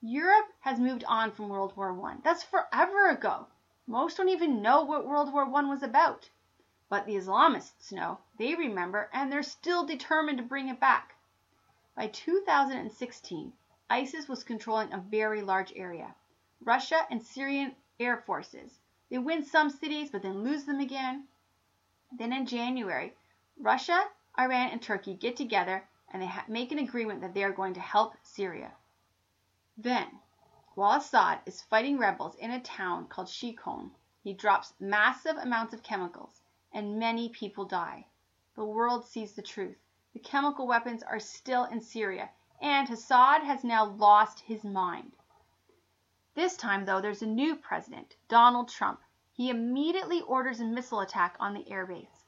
Europe 0.00 0.52
has 0.58 0.80
moved 0.80 1.04
on 1.04 1.30
from 1.30 1.48
World 1.48 1.76
War 1.76 1.96
I. 2.08 2.16
That's 2.24 2.42
forever 2.42 3.10
ago. 3.10 3.46
Most 3.86 4.16
don't 4.16 4.28
even 4.28 4.60
know 4.60 4.82
what 4.82 5.06
World 5.06 5.32
War 5.32 5.44
I 5.44 5.62
was 5.62 5.84
about. 5.84 6.28
But 6.88 7.06
the 7.06 7.14
Islamists 7.14 7.92
know, 7.92 8.18
they 8.38 8.56
remember, 8.56 9.08
and 9.12 9.30
they're 9.30 9.44
still 9.44 9.86
determined 9.86 10.38
to 10.38 10.44
bring 10.44 10.68
it 10.68 10.80
back. 10.80 11.14
By 11.94 12.08
2016, 12.08 13.52
ISIS 13.92 14.26
was 14.26 14.42
controlling 14.42 14.90
a 14.90 15.04
very 15.10 15.42
large 15.42 15.70
area. 15.76 16.14
Russia 16.62 17.06
and 17.10 17.22
Syrian 17.22 17.76
air 18.00 18.16
forces. 18.16 18.80
They 19.10 19.18
win 19.18 19.44
some 19.44 19.68
cities, 19.68 20.08
but 20.10 20.22
then 20.22 20.42
lose 20.42 20.64
them 20.64 20.80
again. 20.80 21.28
Then 22.10 22.32
in 22.32 22.46
January, 22.46 23.14
Russia, 23.58 24.08
Iran, 24.38 24.70
and 24.70 24.80
Turkey 24.80 25.12
get 25.12 25.36
together 25.36 25.86
and 26.10 26.22
they 26.22 26.30
make 26.48 26.72
an 26.72 26.78
agreement 26.78 27.20
that 27.20 27.34
they 27.34 27.44
are 27.44 27.52
going 27.52 27.74
to 27.74 27.80
help 27.80 28.14
Syria. 28.22 28.72
Then, 29.76 30.20
while 30.74 30.98
Assad 30.98 31.40
is 31.44 31.60
fighting 31.60 31.98
rebels 31.98 32.34
in 32.36 32.50
a 32.50 32.62
town 32.62 33.08
called 33.08 33.28
Shikon, 33.28 33.90
he 34.24 34.32
drops 34.32 34.72
massive 34.80 35.36
amounts 35.36 35.74
of 35.74 35.82
chemicals 35.82 36.40
and 36.72 36.98
many 36.98 37.28
people 37.28 37.66
die. 37.66 38.06
The 38.54 38.64
world 38.64 39.04
sees 39.04 39.34
the 39.34 39.42
truth. 39.42 39.76
The 40.14 40.18
chemical 40.20 40.66
weapons 40.66 41.02
are 41.02 41.20
still 41.20 41.64
in 41.64 41.82
Syria, 41.82 42.30
and 42.62 42.88
Assad 42.88 43.42
has 43.42 43.64
now 43.64 43.84
lost 43.84 44.40
his 44.40 44.64
mind. 44.64 45.12
This 46.34 46.56
time, 46.56 46.86
though, 46.86 47.02
there's 47.02 47.20
a 47.20 47.26
new 47.26 47.56
president, 47.56 48.16
Donald 48.28 48.70
Trump. 48.70 49.00
He 49.32 49.50
immediately 49.50 50.22
orders 50.22 50.60
a 50.60 50.64
missile 50.64 51.00
attack 51.00 51.36
on 51.38 51.52
the 51.52 51.64
airbase. 51.64 52.24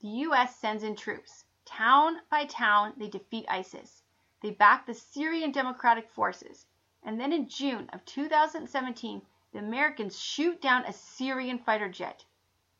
The 0.00 0.08
U.S. 0.08 0.54
sends 0.54 0.84
in 0.84 0.94
troops. 0.94 1.44
Town 1.64 2.20
by 2.30 2.44
town, 2.44 2.92
they 2.96 3.08
defeat 3.08 3.46
ISIS. 3.48 4.04
They 4.40 4.50
back 4.50 4.86
the 4.86 4.94
Syrian 4.94 5.50
Democratic 5.50 6.08
Forces. 6.10 6.66
And 7.02 7.18
then 7.18 7.32
in 7.32 7.48
June 7.48 7.90
of 7.92 8.04
2017, 8.04 9.22
the 9.52 9.58
Americans 9.58 10.16
shoot 10.16 10.60
down 10.60 10.84
a 10.84 10.92
Syrian 10.92 11.58
fighter 11.58 11.88
jet 11.88 12.24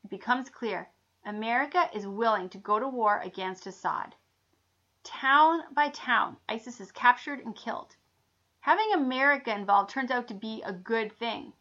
it 0.03 0.09
becomes 0.09 0.49
clear 0.49 0.89
America 1.23 1.89
is 1.93 2.05
willing 2.05 2.49
to 2.49 2.57
go 2.57 2.77
to 2.77 2.89
war 2.89 3.21
against 3.21 3.65
Assad. 3.65 4.13
Town 5.03 5.63
by 5.73 5.89
town, 5.89 6.37
ISIS 6.47 6.79
is 6.79 6.91
captured 6.91 7.41
and 7.41 7.55
killed. 7.55 7.95
Having 8.61 8.93
America 8.93 9.53
involved 9.53 9.89
turns 9.89 10.11
out 10.11 10.29
to 10.29 10.33
be 10.33 10.61
a 10.61 10.71
good 10.71 11.11
thing. 11.11 11.53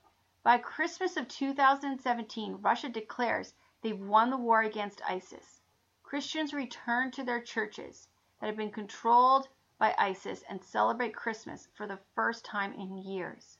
By 0.44 0.58
Christmas 0.58 1.16
of 1.16 1.26
2017, 1.28 2.62
Russia 2.62 2.88
declares 2.88 3.54
they've 3.80 3.98
won 3.98 4.30
the 4.30 4.36
war 4.36 4.62
against 4.62 5.02
ISIS. 5.02 5.60
Christians 6.04 6.54
return 6.54 7.10
to 7.10 7.24
their 7.24 7.40
churches 7.40 8.08
that 8.38 8.46
have 8.46 8.56
been 8.56 8.70
controlled 8.70 9.48
by 9.78 9.94
ISIS 9.98 10.44
and 10.48 10.62
celebrate 10.62 11.14
Christmas 11.14 11.68
for 11.74 11.88
the 11.88 11.98
first 12.14 12.44
time 12.44 12.72
in 12.74 12.98
years. 12.98 13.58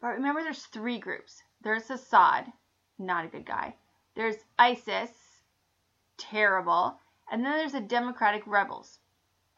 But 0.00 0.08
remember, 0.08 0.42
there's 0.42 0.66
three 0.66 0.98
groups 0.98 1.42
there's 1.60 1.90
Assad, 1.90 2.52
not 2.98 3.24
a 3.24 3.28
good 3.28 3.46
guy. 3.46 3.76
There's 4.14 4.44
ISIS, 4.58 5.10
terrible, 6.16 6.98
and 7.30 7.44
then 7.44 7.52
there's 7.52 7.72
the 7.72 7.80
Democratic 7.80 8.46
rebels. 8.46 9.00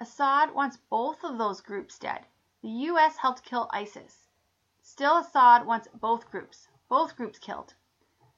Assad 0.01 0.55
wants 0.55 0.79
both 0.89 1.23
of 1.25 1.39
those 1.39 1.61
groups 1.61 1.99
dead. 1.99 2.25
The 2.63 2.69
US 2.69 3.17
helped 3.17 3.43
kill 3.43 3.69
ISIS. 3.73 4.29
Still, 4.81 5.19
Assad 5.19 5.67
wants 5.67 5.89
both 5.93 6.31
groups, 6.31 6.69
both 6.89 7.17
groups 7.17 7.39
killed. 7.39 7.75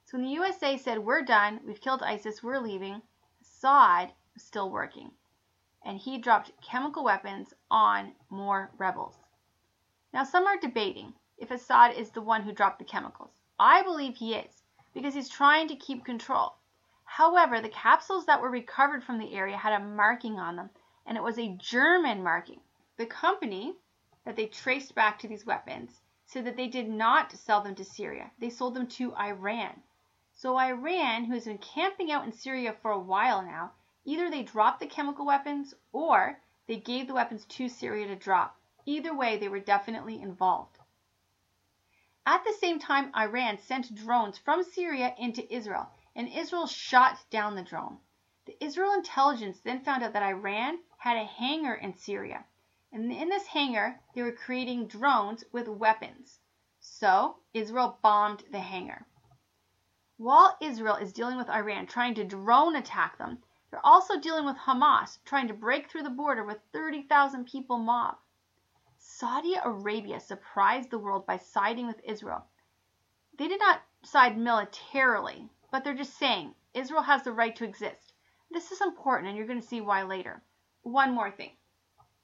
So 0.04 0.18
when 0.18 0.26
the 0.26 0.32
USA 0.32 0.76
said, 0.76 0.98
We're 0.98 1.22
done, 1.22 1.60
we've 1.64 1.80
killed 1.80 2.02
ISIS, 2.02 2.42
we're 2.42 2.58
leaving, 2.58 3.02
Assad 3.40 4.12
was 4.34 4.42
still 4.42 4.70
working. 4.70 5.12
And 5.84 5.98
he 5.98 6.18
dropped 6.18 6.60
chemical 6.60 7.04
weapons 7.04 7.54
on 7.70 8.14
more 8.28 8.72
rebels. 8.76 9.16
Now, 10.12 10.24
some 10.24 10.46
are 10.46 10.58
debating 10.58 11.14
if 11.38 11.50
Assad 11.50 11.94
is 11.94 12.10
the 12.10 12.20
one 12.20 12.42
who 12.42 12.52
dropped 12.52 12.80
the 12.80 12.84
chemicals. 12.84 13.30
I 13.58 13.82
believe 13.82 14.16
he 14.16 14.34
is 14.34 14.64
because 14.92 15.14
he's 15.14 15.28
trying 15.28 15.68
to 15.68 15.76
keep 15.76 16.04
control. 16.04 16.56
However, 17.14 17.60
the 17.60 17.68
capsules 17.68 18.26
that 18.26 18.40
were 18.40 18.48
recovered 18.48 19.02
from 19.02 19.18
the 19.18 19.34
area 19.34 19.56
had 19.56 19.72
a 19.72 19.84
marking 19.84 20.38
on 20.38 20.54
them, 20.54 20.70
and 21.04 21.18
it 21.18 21.24
was 21.24 21.40
a 21.40 21.56
German 21.56 22.22
marking. 22.22 22.60
The 22.98 23.06
company 23.06 23.74
that 24.24 24.36
they 24.36 24.46
traced 24.46 24.94
back 24.94 25.18
to 25.18 25.26
these 25.26 25.44
weapons 25.44 26.00
said 26.24 26.44
that 26.44 26.54
they 26.54 26.68
did 26.68 26.88
not 26.88 27.32
sell 27.32 27.62
them 27.62 27.74
to 27.74 27.84
Syria. 27.84 28.30
They 28.38 28.48
sold 28.48 28.74
them 28.74 28.86
to 28.86 29.12
Iran. 29.16 29.82
So 30.32 30.56
Iran, 30.56 31.24
who 31.24 31.34
has 31.34 31.46
been 31.46 31.58
camping 31.58 32.12
out 32.12 32.24
in 32.24 32.32
Syria 32.32 32.72
for 32.80 32.92
a 32.92 32.98
while 33.00 33.42
now, 33.42 33.72
either 34.04 34.30
they 34.30 34.44
dropped 34.44 34.78
the 34.78 34.86
chemical 34.86 35.26
weapons 35.26 35.74
or 35.92 36.40
they 36.68 36.76
gave 36.76 37.08
the 37.08 37.14
weapons 37.14 37.44
to 37.46 37.68
Syria 37.68 38.06
to 38.06 38.14
drop. 38.14 38.56
Either 38.86 39.12
way, 39.12 39.36
they 39.36 39.48
were 39.48 39.58
definitely 39.58 40.22
involved. 40.22 40.78
At 42.24 42.44
the 42.44 42.52
same 42.52 42.78
time, 42.78 43.10
Iran 43.16 43.58
sent 43.58 43.96
drones 43.96 44.38
from 44.38 44.62
Syria 44.62 45.12
into 45.18 45.52
Israel, 45.52 45.90
and 46.16 46.28
Israel 46.28 46.66
shot 46.66 47.18
down 47.30 47.54
the 47.54 47.62
drone. 47.62 47.98
The 48.46 48.56
Israel 48.64 48.92
intelligence 48.94 49.60
then 49.60 49.84
found 49.84 50.02
out 50.02 50.12
that 50.12 50.22
Iran 50.22 50.78
had 50.98 51.16
a 51.16 51.24
hangar 51.24 51.74
in 51.74 51.94
Syria, 51.94 52.44
and 52.92 53.12
in 53.12 53.28
this 53.28 53.46
hangar 53.46 54.00
they 54.14 54.22
were 54.22 54.32
creating 54.32 54.88
drones 54.88 55.44
with 55.52 55.68
weapons. 55.68 56.40
So 56.80 57.36
Israel 57.54 57.98
bombed 58.02 58.44
the 58.50 58.60
hangar. 58.60 59.06
While 60.16 60.56
Israel 60.60 60.96
is 60.96 61.12
dealing 61.12 61.36
with 61.36 61.48
Iran 61.48 61.86
trying 61.86 62.14
to 62.16 62.24
drone 62.24 62.76
attack 62.76 63.16
them, 63.16 63.42
they're 63.70 63.86
also 63.86 64.18
dealing 64.18 64.44
with 64.44 64.56
Hamas 64.56 65.18
trying 65.24 65.48
to 65.48 65.54
break 65.54 65.88
through 65.88 66.02
the 66.02 66.10
border 66.10 66.44
with 66.44 66.58
30,000 66.72 67.46
people 67.46 67.78
mob. 67.78 68.18
Saudi 68.98 69.54
Arabia 69.54 70.20
surprised 70.20 70.90
the 70.90 70.98
world 70.98 71.24
by 71.24 71.36
siding 71.36 71.86
with 71.86 72.00
Israel. 72.04 72.44
They 73.38 73.48
did 73.48 73.60
not 73.60 73.82
side 74.02 74.36
militarily, 74.36 75.48
but 75.70 75.84
they're 75.84 75.94
just 75.94 76.18
saying 76.18 76.54
Israel 76.74 77.02
has 77.02 77.22
the 77.22 77.32
right 77.32 77.54
to 77.56 77.64
exist. 77.64 78.12
This 78.50 78.72
is 78.72 78.80
important, 78.80 79.28
and 79.28 79.36
you're 79.36 79.46
going 79.46 79.60
to 79.60 79.66
see 79.66 79.80
why 79.80 80.02
later. 80.02 80.42
One 80.82 81.14
more 81.14 81.30
thing. 81.30 81.52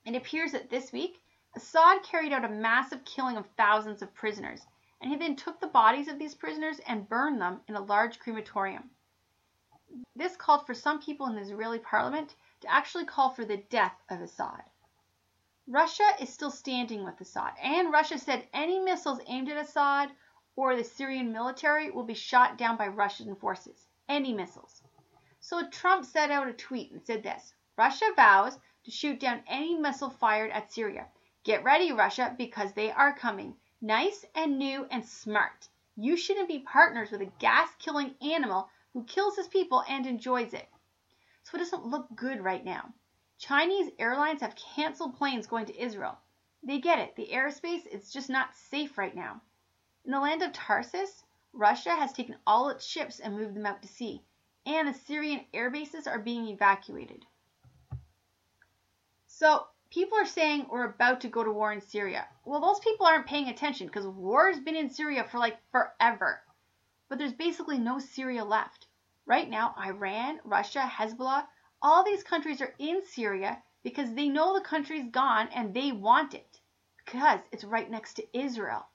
It 0.04 0.16
appears 0.16 0.52
that 0.52 0.70
this 0.70 0.92
week, 0.92 1.20
Assad 1.54 2.02
carried 2.02 2.32
out 2.32 2.44
a 2.44 2.48
massive 2.48 3.04
killing 3.04 3.36
of 3.36 3.46
thousands 3.56 4.02
of 4.02 4.14
prisoners, 4.14 4.66
and 5.00 5.10
he 5.10 5.16
then 5.16 5.36
took 5.36 5.60
the 5.60 5.66
bodies 5.66 6.08
of 6.08 6.18
these 6.18 6.34
prisoners 6.34 6.80
and 6.80 7.08
burned 7.08 7.40
them 7.40 7.60
in 7.68 7.76
a 7.76 7.80
large 7.80 8.18
crematorium. 8.18 8.90
This 10.14 10.36
called 10.36 10.66
for 10.66 10.74
some 10.74 11.00
people 11.00 11.26
in 11.26 11.34
the 11.34 11.40
Israeli 11.40 11.78
parliament 11.78 12.34
to 12.60 12.70
actually 12.70 13.04
call 13.04 13.30
for 13.30 13.44
the 13.44 13.56
death 13.56 13.94
of 14.10 14.20
Assad. 14.20 14.64
Russia 15.68 16.08
is 16.20 16.32
still 16.32 16.50
standing 16.50 17.04
with 17.04 17.20
Assad, 17.20 17.54
and 17.62 17.92
Russia 17.92 18.18
said 18.18 18.48
any 18.52 18.78
missiles 18.78 19.20
aimed 19.26 19.48
at 19.48 19.56
Assad 19.56 20.10
or 20.56 20.74
the 20.74 20.82
Syrian 20.82 21.30
military 21.30 21.90
will 21.90 22.04
be 22.04 22.14
shot 22.14 22.56
down 22.56 22.76
by 22.76 22.88
Russian 22.88 23.36
forces. 23.36 23.86
Any 24.08 24.32
missiles. 24.32 24.82
So 25.38 25.68
Trump 25.68 26.04
sent 26.04 26.32
out 26.32 26.48
a 26.48 26.52
tweet 26.54 26.90
and 26.90 27.02
said 27.02 27.22
this 27.22 27.54
Russia 27.76 28.06
vows 28.16 28.58
to 28.84 28.90
shoot 28.90 29.20
down 29.20 29.44
any 29.46 29.76
missile 29.76 30.10
fired 30.10 30.50
at 30.50 30.72
Syria. 30.72 31.08
Get 31.44 31.62
ready, 31.62 31.92
Russia, 31.92 32.34
because 32.38 32.72
they 32.72 32.90
are 32.90 33.14
coming. 33.14 33.54
Nice 33.80 34.24
and 34.34 34.58
new 34.58 34.86
and 34.90 35.04
smart. 35.04 35.68
You 35.94 36.16
shouldn't 36.16 36.48
be 36.48 36.60
partners 36.60 37.10
with 37.10 37.20
a 37.20 37.32
gas 37.38 37.68
killing 37.78 38.14
animal 38.20 38.68
who 38.92 39.04
kills 39.04 39.36
his 39.36 39.48
people 39.48 39.84
and 39.88 40.06
enjoys 40.06 40.54
it. 40.54 40.68
So 41.42 41.56
it 41.56 41.58
doesn't 41.58 41.86
look 41.86 42.08
good 42.16 42.42
right 42.42 42.64
now. 42.64 42.92
Chinese 43.38 43.90
airlines 43.98 44.40
have 44.40 44.56
canceled 44.56 45.16
planes 45.16 45.46
going 45.46 45.66
to 45.66 45.78
Israel. 45.78 46.18
They 46.62 46.80
get 46.80 46.98
it. 46.98 47.14
The 47.14 47.28
airspace 47.32 47.86
is 47.86 48.10
just 48.10 48.30
not 48.30 48.56
safe 48.56 48.96
right 48.96 49.14
now. 49.14 49.42
In 50.06 50.12
the 50.12 50.20
land 50.20 50.40
of 50.40 50.52
Tartus, 50.52 51.24
Russia 51.52 51.90
has 51.90 52.12
taken 52.12 52.38
all 52.46 52.68
its 52.68 52.86
ships 52.86 53.18
and 53.18 53.34
moved 53.34 53.56
them 53.56 53.66
out 53.66 53.82
to 53.82 53.88
sea, 53.88 54.22
and 54.64 54.86
the 54.86 54.94
Syrian 54.94 55.44
air 55.52 55.68
bases 55.68 56.06
are 56.06 56.20
being 56.20 56.46
evacuated. 56.46 57.26
So, 59.26 59.66
people 59.90 60.16
are 60.16 60.24
saying 60.24 60.68
we're 60.70 60.84
about 60.84 61.22
to 61.22 61.28
go 61.28 61.42
to 61.42 61.50
war 61.50 61.72
in 61.72 61.80
Syria. 61.80 62.28
Well, 62.44 62.60
those 62.60 62.78
people 62.78 63.04
aren't 63.04 63.26
paying 63.26 63.48
attention 63.48 63.88
because 63.88 64.06
war 64.06 64.48
has 64.48 64.60
been 64.60 64.76
in 64.76 64.90
Syria 64.90 65.24
for 65.24 65.40
like 65.40 65.58
forever. 65.72 66.40
But 67.08 67.18
there's 67.18 67.32
basically 67.32 67.78
no 67.78 67.98
Syria 67.98 68.44
left. 68.44 68.86
Right 69.26 69.50
now, 69.50 69.74
Iran, 69.76 70.38
Russia, 70.44 70.88
Hezbollah, 70.88 71.48
all 71.82 72.04
these 72.04 72.22
countries 72.22 72.60
are 72.60 72.76
in 72.78 73.04
Syria 73.04 73.60
because 73.82 74.14
they 74.14 74.28
know 74.28 74.54
the 74.54 74.60
country's 74.60 75.10
gone 75.10 75.48
and 75.48 75.74
they 75.74 75.90
want 75.90 76.32
it 76.32 76.60
because 77.04 77.40
it's 77.50 77.64
right 77.64 77.90
next 77.90 78.14
to 78.14 78.38
Israel. 78.38 78.86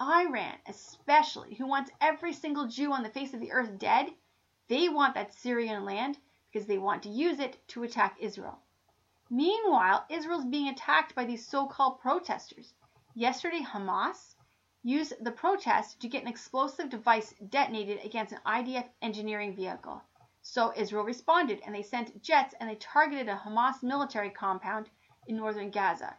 Iran, 0.00 0.58
especially, 0.66 1.54
who 1.54 1.66
wants 1.66 1.90
every 2.00 2.32
single 2.32 2.66
Jew 2.66 2.92
on 2.92 3.02
the 3.02 3.10
face 3.10 3.34
of 3.34 3.40
the 3.40 3.52
earth 3.52 3.78
dead, 3.78 4.14
they 4.68 4.88
want 4.88 5.14
that 5.14 5.34
Syrian 5.34 5.84
land 5.84 6.18
because 6.50 6.66
they 6.66 6.78
want 6.78 7.02
to 7.02 7.08
use 7.08 7.38
it 7.38 7.66
to 7.68 7.82
attack 7.82 8.16
Israel. 8.18 8.58
Meanwhile, 9.30 10.06
Israel's 10.10 10.44
being 10.44 10.68
attacked 10.68 11.14
by 11.14 11.24
these 11.24 11.46
so 11.46 11.66
called 11.66 12.00
protesters. 12.00 12.74
Yesterday, 13.14 13.60
Hamas 13.60 14.34
used 14.82 15.14
the 15.24 15.30
protest 15.30 16.00
to 16.00 16.08
get 16.08 16.22
an 16.22 16.28
explosive 16.28 16.88
device 16.88 17.34
detonated 17.48 18.04
against 18.04 18.32
an 18.32 18.40
IDF 18.44 18.88
engineering 19.00 19.54
vehicle. 19.54 20.02
So 20.42 20.72
Israel 20.74 21.04
responded 21.04 21.60
and 21.64 21.74
they 21.74 21.82
sent 21.82 22.20
jets 22.20 22.54
and 22.58 22.68
they 22.68 22.74
targeted 22.74 23.28
a 23.28 23.36
Hamas 23.36 23.82
military 23.82 24.30
compound 24.30 24.90
in 25.28 25.36
northern 25.36 25.70
Gaza. 25.70 26.16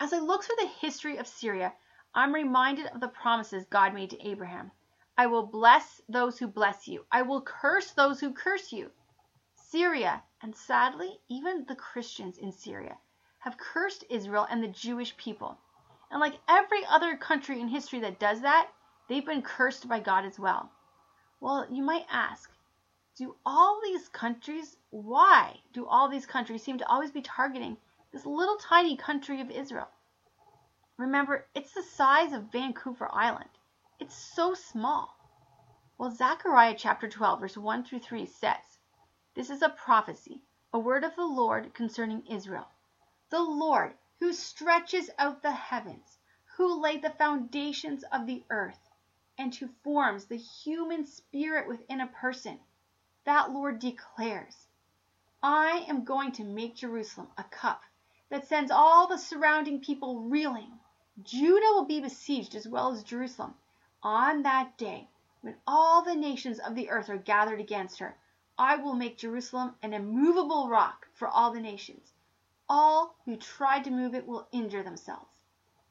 As 0.00 0.12
I 0.14 0.20
look 0.20 0.42
through 0.42 0.56
the 0.58 0.66
history 0.66 1.18
of 1.18 1.26
Syria, 1.26 1.74
I'm 2.12 2.34
reminded 2.34 2.86
of 2.86 3.00
the 3.00 3.08
promises 3.08 3.64
God 3.66 3.94
made 3.94 4.10
to 4.10 4.28
Abraham. 4.28 4.72
I 5.16 5.26
will 5.26 5.46
bless 5.46 6.00
those 6.08 6.38
who 6.38 6.48
bless 6.48 6.88
you. 6.88 7.06
I 7.12 7.22
will 7.22 7.40
curse 7.40 7.92
those 7.92 8.18
who 8.18 8.32
curse 8.32 8.72
you. 8.72 8.90
Syria, 9.54 10.24
and 10.42 10.56
sadly, 10.56 11.20
even 11.28 11.66
the 11.66 11.76
Christians 11.76 12.38
in 12.38 12.50
Syria, 12.50 12.98
have 13.38 13.56
cursed 13.58 14.04
Israel 14.10 14.46
and 14.50 14.60
the 14.60 14.68
Jewish 14.68 15.16
people. 15.16 15.56
And 16.10 16.20
like 16.20 16.40
every 16.48 16.84
other 16.86 17.16
country 17.16 17.60
in 17.60 17.68
history 17.68 18.00
that 18.00 18.18
does 18.18 18.40
that, 18.40 18.70
they've 19.08 19.24
been 19.24 19.42
cursed 19.42 19.88
by 19.88 20.00
God 20.00 20.24
as 20.24 20.38
well. 20.38 20.72
Well, 21.38 21.66
you 21.70 21.84
might 21.84 22.06
ask, 22.10 22.50
do 23.14 23.36
all 23.46 23.80
these 23.84 24.08
countries, 24.08 24.76
why 24.90 25.60
do 25.72 25.86
all 25.86 26.08
these 26.08 26.26
countries 26.26 26.64
seem 26.64 26.78
to 26.78 26.88
always 26.88 27.12
be 27.12 27.22
targeting 27.22 27.76
this 28.12 28.26
little 28.26 28.56
tiny 28.56 28.96
country 28.96 29.40
of 29.40 29.50
Israel? 29.50 29.88
Remember, 31.00 31.46
it's 31.54 31.72
the 31.72 31.82
size 31.82 32.34
of 32.34 32.52
Vancouver 32.52 33.08
Island. 33.10 33.48
It's 33.98 34.14
so 34.14 34.52
small. 34.52 35.16
Well, 35.96 36.10
Zechariah 36.10 36.74
chapter 36.76 37.08
12, 37.08 37.40
verse 37.40 37.56
1 37.56 37.84
through 37.84 38.00
3 38.00 38.26
says, 38.26 38.78
This 39.34 39.48
is 39.48 39.62
a 39.62 39.70
prophecy, 39.70 40.42
a 40.74 40.78
word 40.78 41.02
of 41.02 41.16
the 41.16 41.24
Lord 41.24 41.72
concerning 41.72 42.26
Israel. 42.26 42.68
The 43.30 43.40
Lord, 43.40 43.94
who 44.18 44.34
stretches 44.34 45.08
out 45.18 45.40
the 45.40 45.52
heavens, 45.52 46.18
who 46.58 46.82
laid 46.82 47.00
the 47.00 47.08
foundations 47.08 48.04
of 48.12 48.26
the 48.26 48.44
earth, 48.50 48.90
and 49.38 49.54
who 49.54 49.68
forms 49.82 50.26
the 50.26 50.36
human 50.36 51.06
spirit 51.06 51.66
within 51.66 52.02
a 52.02 52.08
person 52.08 52.60
that 53.24 53.50
Lord 53.50 53.78
declares, 53.78 54.66
I 55.42 55.86
am 55.88 56.04
going 56.04 56.32
to 56.32 56.44
make 56.44 56.76
Jerusalem 56.76 57.28
a 57.38 57.44
cup 57.44 57.84
that 58.28 58.46
sends 58.46 58.70
all 58.70 59.06
the 59.06 59.16
surrounding 59.16 59.80
people 59.80 60.28
reeling. 60.28 60.78
Judah 61.22 61.72
will 61.74 61.84
be 61.84 62.00
besieged 62.00 62.54
as 62.54 62.68
well 62.68 62.92
as 62.92 63.02
Jerusalem 63.02 63.54
on 64.02 64.42
that 64.42 64.78
day 64.78 65.08
when 65.42 65.56
all 65.66 66.02
the 66.02 66.14
nations 66.14 66.58
of 66.58 66.74
the 66.74 66.88
earth 66.88 67.10
are 67.10 67.18
gathered 67.18 67.60
against 67.60 67.98
her. 67.98 68.16
I 68.56 68.76
will 68.76 68.94
make 68.94 69.18
Jerusalem 69.18 69.74
an 69.82 69.92
immovable 69.92 70.68
rock 70.68 71.08
for 71.12 71.28
all 71.28 71.50
the 71.50 71.60
nations. 71.60 72.12
All 72.68 73.16
who 73.24 73.36
try 73.36 73.80
to 73.80 73.90
move 73.90 74.14
it 74.14 74.26
will 74.26 74.48
injure 74.52 74.82
themselves. 74.82 75.42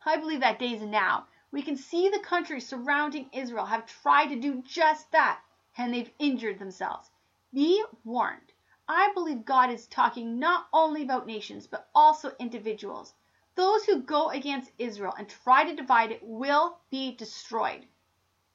I 0.06 0.18
believe 0.18 0.39
that 0.39 0.58
day 0.58 0.74
is 0.74 0.82
now. 0.82 1.28
We 1.52 1.62
can 1.62 1.76
see 1.76 2.10
the 2.10 2.20
countries 2.20 2.68
surrounding 2.68 3.30
Israel 3.34 3.65
have 3.65 3.86
tried 3.86 4.28
to 4.28 4.36
do 4.36 4.62
just 4.62 5.12
that, 5.12 5.42
and 5.78 5.94
they've 5.94 6.13
injured 6.18 6.60
themselves. 6.60 7.12
Be 7.54 7.84
warned. 8.04 8.54
I 8.88 9.12
believe 9.13 9.46
God 9.46 9.70
is 9.70 9.86
talking 9.88 10.39
not 10.39 10.68
only 10.72 11.04
about 11.04 11.28
nations, 11.28 11.68
but 11.68 11.89
also 11.94 12.32
individuals. 12.39 13.13
Those 13.60 13.84
who 13.84 14.02
go 14.02 14.30
against 14.30 14.72
Israel 14.78 15.13
and 15.17 15.28
try 15.28 15.65
to 15.65 15.76
divide 15.76 16.13
it 16.13 16.24
will 16.24 16.80
be 16.89 17.13
destroyed. 17.17 17.86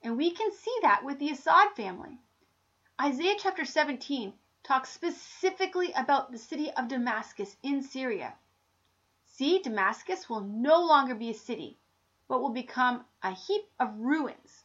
And 0.01 0.17
we 0.17 0.31
can 0.31 0.51
see 0.51 0.75
that 0.81 1.05
with 1.05 1.19
the 1.19 1.29
Assad 1.29 1.77
family. 1.77 2.19
Isaiah 2.99 3.37
chapter 3.39 3.67
17 3.67 4.33
talks 4.63 4.89
specifically 4.89 5.93
about 5.93 6.33
the 6.33 6.39
city 6.39 6.71
of 6.71 6.89
Damascus 6.89 7.59
in 7.63 7.83
Syria. 7.83 8.35
See, 9.27 9.59
Damascus 9.59 10.31
will 10.31 10.41
no 10.41 10.81
longer 10.81 11.15
be 11.15 11.29
a 11.29 11.35
city, 11.35 11.77
but 12.27 12.41
will 12.41 12.49
become 12.49 13.05
a 13.23 13.33
heap 13.33 13.69
of 13.79 14.01
ruins. 14.01 14.65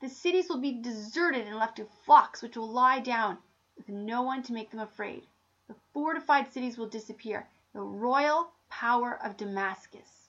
The 0.00 0.08
cities 0.08 0.48
will 0.48 0.60
be 0.60 0.80
deserted 0.80 1.48
and 1.48 1.56
left 1.56 1.78
to 1.78 1.88
flocks 2.04 2.42
which 2.42 2.56
will 2.56 2.70
lie 2.70 3.00
down 3.00 3.38
with 3.76 3.88
no 3.88 4.22
one 4.22 4.44
to 4.44 4.52
make 4.52 4.70
them 4.70 4.78
afraid. 4.78 5.26
The 5.66 5.74
fortified 5.92 6.52
cities 6.52 6.78
will 6.78 6.88
disappear. 6.88 7.48
The 7.72 7.80
royal 7.80 8.52
power 8.68 9.18
of 9.22 9.36
Damascus. 9.36 10.28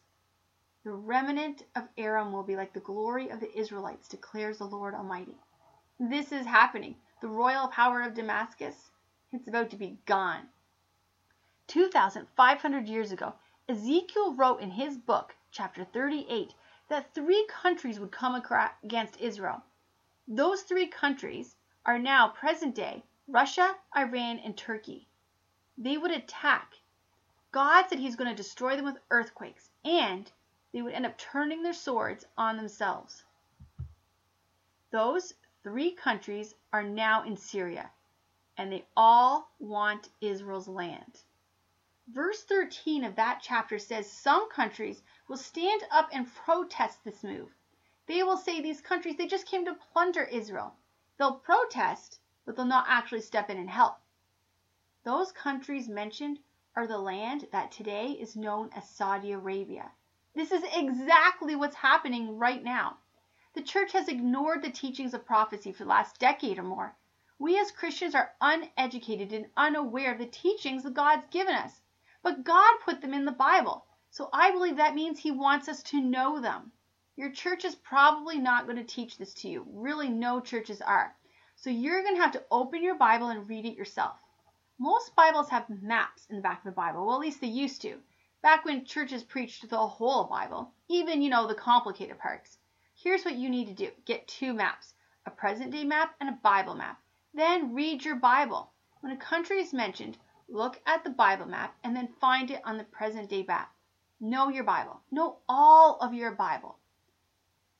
The 0.83 0.91
remnant 0.91 1.63
of 1.75 1.87
Aram 1.97 2.31
will 2.31 2.43
be 2.43 2.55
like 2.55 2.73
the 2.73 2.79
glory 2.79 3.29
of 3.29 3.39
the 3.39 3.57
Israelites, 3.57 4.07
declares 4.07 4.57
the 4.57 4.65
Lord 4.65 4.95
Almighty. 4.95 5.37
This 5.99 6.31
is 6.31 6.45
happening. 6.45 6.95
The 7.21 7.27
royal 7.27 7.67
power 7.67 8.01
of 8.01 8.13
Damascus, 8.13 8.91
it's 9.31 9.47
about 9.47 9.69
to 9.71 9.75
be 9.75 9.99
gone. 10.05 10.47
2,500 11.67 12.87
years 12.87 13.11
ago, 13.11 13.33
Ezekiel 13.67 14.33
wrote 14.33 14.61
in 14.61 14.71
his 14.71 14.97
book, 14.97 15.35
chapter 15.51 15.83
38, 15.83 16.55
that 16.87 17.13
three 17.13 17.45
countries 17.47 17.99
would 17.99 18.11
come 18.11 18.41
against 18.83 19.21
Israel. 19.21 19.61
Those 20.27 20.63
three 20.63 20.87
countries 20.87 21.55
are 21.85 21.99
now 21.99 22.29
present 22.29 22.73
day 22.73 23.03
Russia, 23.27 23.75
Iran, 23.95 24.39
and 24.39 24.57
Turkey. 24.57 25.07
They 25.77 25.97
would 25.97 26.11
attack. 26.11 26.78
God 27.51 27.87
said 27.87 27.97
he's 27.97 28.15
going 28.15 28.29
to 28.29 28.35
destroy 28.35 28.75
them 28.75 28.85
with 28.85 28.99
earthquakes, 29.09 29.71
and 29.83 30.31
they 30.71 30.83
would 30.83 30.93
end 30.93 31.07
up 31.07 31.17
turning 31.17 31.63
their 31.63 31.73
swords 31.73 32.25
on 32.37 32.57
themselves. 32.57 33.23
Those 34.91 35.33
three 35.63 35.91
countries 35.91 36.53
are 36.71 36.83
now 36.83 37.23
in 37.23 37.37
Syria, 37.37 37.91
and 38.55 38.71
they 38.71 38.85
all 38.95 39.51
want 39.57 40.09
Israel's 40.21 40.67
land. 40.67 41.23
Verse 42.07 42.43
13 42.43 43.03
of 43.03 43.15
that 43.15 43.39
chapter 43.41 43.79
says 43.79 44.11
some 44.11 44.49
countries 44.49 45.01
will 45.27 45.37
stand 45.37 45.83
up 45.91 46.09
and 46.11 46.33
protest 46.33 47.03
this 47.03 47.23
move. 47.23 47.55
They 48.05 48.23
will 48.23 48.37
say 48.37 48.61
these 48.61 48.81
countries, 48.81 49.15
they 49.17 49.27
just 49.27 49.45
came 49.45 49.65
to 49.65 49.73
plunder 49.93 50.23
Israel. 50.23 50.75
They'll 51.17 51.35
protest, 51.35 52.19
but 52.45 52.55
they'll 52.55 52.65
not 52.65 52.85
actually 52.87 53.21
step 53.21 53.49
in 53.49 53.57
and 53.57 53.69
help. 53.69 53.99
Those 55.03 55.31
countries 55.31 55.87
mentioned 55.87 56.39
are 56.75 56.87
the 56.87 56.97
land 56.97 57.47
that 57.51 57.71
today 57.71 58.11
is 58.11 58.35
known 58.35 58.69
as 58.75 58.87
Saudi 58.89 59.31
Arabia. 59.31 59.91
This 60.35 60.51
is 60.51 60.63
exactly 60.73 61.55
what's 61.55 61.75
happening 61.75 62.37
right 62.37 62.63
now. 62.63 62.97
The 63.53 63.63
church 63.63 63.91
has 63.93 64.07
ignored 64.07 64.61
the 64.61 64.69
teachings 64.69 65.13
of 65.13 65.25
prophecy 65.25 65.71
for 65.71 65.83
the 65.83 65.89
last 65.89 66.19
decade 66.19 66.59
or 66.59 66.63
more. 66.63 66.95
We 67.39 67.59
as 67.59 67.71
Christians 67.71 68.13
are 68.13 68.33
uneducated 68.39 69.33
and 69.33 69.49
unaware 69.57 70.11
of 70.11 70.19
the 70.19 70.27
teachings 70.27 70.83
that 70.83 70.93
God's 70.93 71.25
given 71.31 71.55
us. 71.55 71.81
But 72.21 72.43
God 72.43 72.79
put 72.85 73.01
them 73.01 73.13
in 73.13 73.25
the 73.25 73.31
Bible. 73.31 73.85
So 74.11 74.29
I 74.31 74.51
believe 74.51 74.77
that 74.77 74.93
means 74.93 75.19
He 75.19 75.31
wants 75.31 75.67
us 75.67 75.81
to 75.83 75.99
know 75.99 76.39
them. 76.39 76.71
Your 77.15 77.31
church 77.31 77.65
is 77.65 77.75
probably 77.75 78.37
not 78.37 78.65
going 78.65 78.77
to 78.77 78.83
teach 78.83 79.17
this 79.17 79.33
to 79.35 79.49
you. 79.49 79.65
Really, 79.67 80.09
no 80.09 80.39
churches 80.39 80.81
are. 80.81 81.15
So 81.55 81.69
you're 81.69 82.03
going 82.03 82.15
to 82.15 82.21
have 82.21 82.33
to 82.33 82.45
open 82.51 82.83
your 82.83 82.95
Bible 82.95 83.29
and 83.29 83.49
read 83.49 83.65
it 83.65 83.75
yourself. 83.75 84.19
Most 84.81 85.13
Bibles 85.13 85.49
have 85.49 85.69
maps 85.69 86.25
in 86.29 86.37
the 86.37 86.41
back 86.41 86.59
of 86.59 86.63
the 86.63 86.71
Bible. 86.71 87.05
Well, 87.05 87.15
at 87.15 87.19
least 87.19 87.41
they 87.41 87.47
used 87.47 87.81
to. 87.81 88.01
Back 88.41 88.63
when 88.63 88.85
churches 88.85 89.23
preached 89.23 89.69
the 89.69 89.77
whole 89.77 90.23
Bible, 90.23 90.71
even, 90.87 91.21
you 91.21 91.29
know, 91.29 91.47
the 91.47 91.53
complicated 91.53 92.17
parts. 92.17 92.57
Here's 92.95 93.25
what 93.25 93.35
you 93.35 93.49
need 93.49 93.67
to 93.67 93.73
do 93.73 93.91
get 94.05 94.25
two 94.29 94.53
maps 94.53 94.93
a 95.25 95.31
present 95.31 95.71
day 95.71 95.83
map 95.83 96.15
and 96.21 96.29
a 96.29 96.39
Bible 96.41 96.75
map. 96.75 97.01
Then 97.33 97.73
read 97.73 98.05
your 98.05 98.15
Bible. 98.15 98.71
When 99.01 99.11
a 99.11 99.17
country 99.17 99.59
is 99.59 99.73
mentioned, 99.73 100.17
look 100.47 100.81
at 100.85 101.03
the 101.03 101.09
Bible 101.09 101.47
map 101.47 101.75
and 101.83 101.93
then 101.93 102.07
find 102.21 102.49
it 102.49 102.61
on 102.63 102.77
the 102.77 102.85
present 102.85 103.29
day 103.29 103.43
map. 103.45 103.75
Know 104.21 104.47
your 104.47 104.63
Bible. 104.63 105.01
Know 105.11 105.39
all 105.49 105.97
of 105.99 106.13
your 106.13 106.31
Bible. 106.31 106.79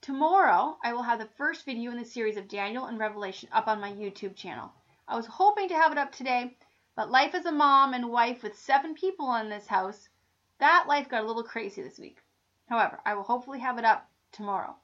Tomorrow, 0.02 0.78
I 0.84 0.92
will 0.92 1.04
have 1.04 1.20
the 1.20 1.30
first 1.38 1.64
video 1.64 1.92
in 1.92 1.98
the 1.98 2.04
series 2.04 2.36
of 2.36 2.50
Daniel 2.50 2.88
and 2.88 3.00
Revelation 3.00 3.48
up 3.54 3.70
on 3.70 3.80
my 3.80 3.94
YouTube 3.94 4.36
channel. 4.36 4.74
I 5.08 5.16
was 5.16 5.28
hoping 5.28 5.70
to 5.70 5.76
have 5.76 5.94
it 5.94 5.98
up 5.98 6.12
today, 6.12 6.58
but 7.00 7.10
life 7.10 7.34
as 7.34 7.46
a 7.46 7.52
mom 7.54 7.94
and 7.94 8.10
wife 8.10 8.44
with 8.44 8.60
seven 8.60 8.94
people 8.94 9.34
in 9.36 9.48
this 9.48 9.68
house, 9.68 10.10
that 10.58 10.84
life 10.86 11.08
got 11.08 11.24
a 11.24 11.26
little 11.26 11.46
crazy 11.46 11.82
this 11.82 11.98
week. 11.98 12.22
However, 12.66 13.00
I 13.06 13.14
will 13.14 13.24
hopefully 13.24 13.60
have 13.60 13.78
it 13.78 13.86
up 13.86 14.12
tomorrow. 14.34 14.76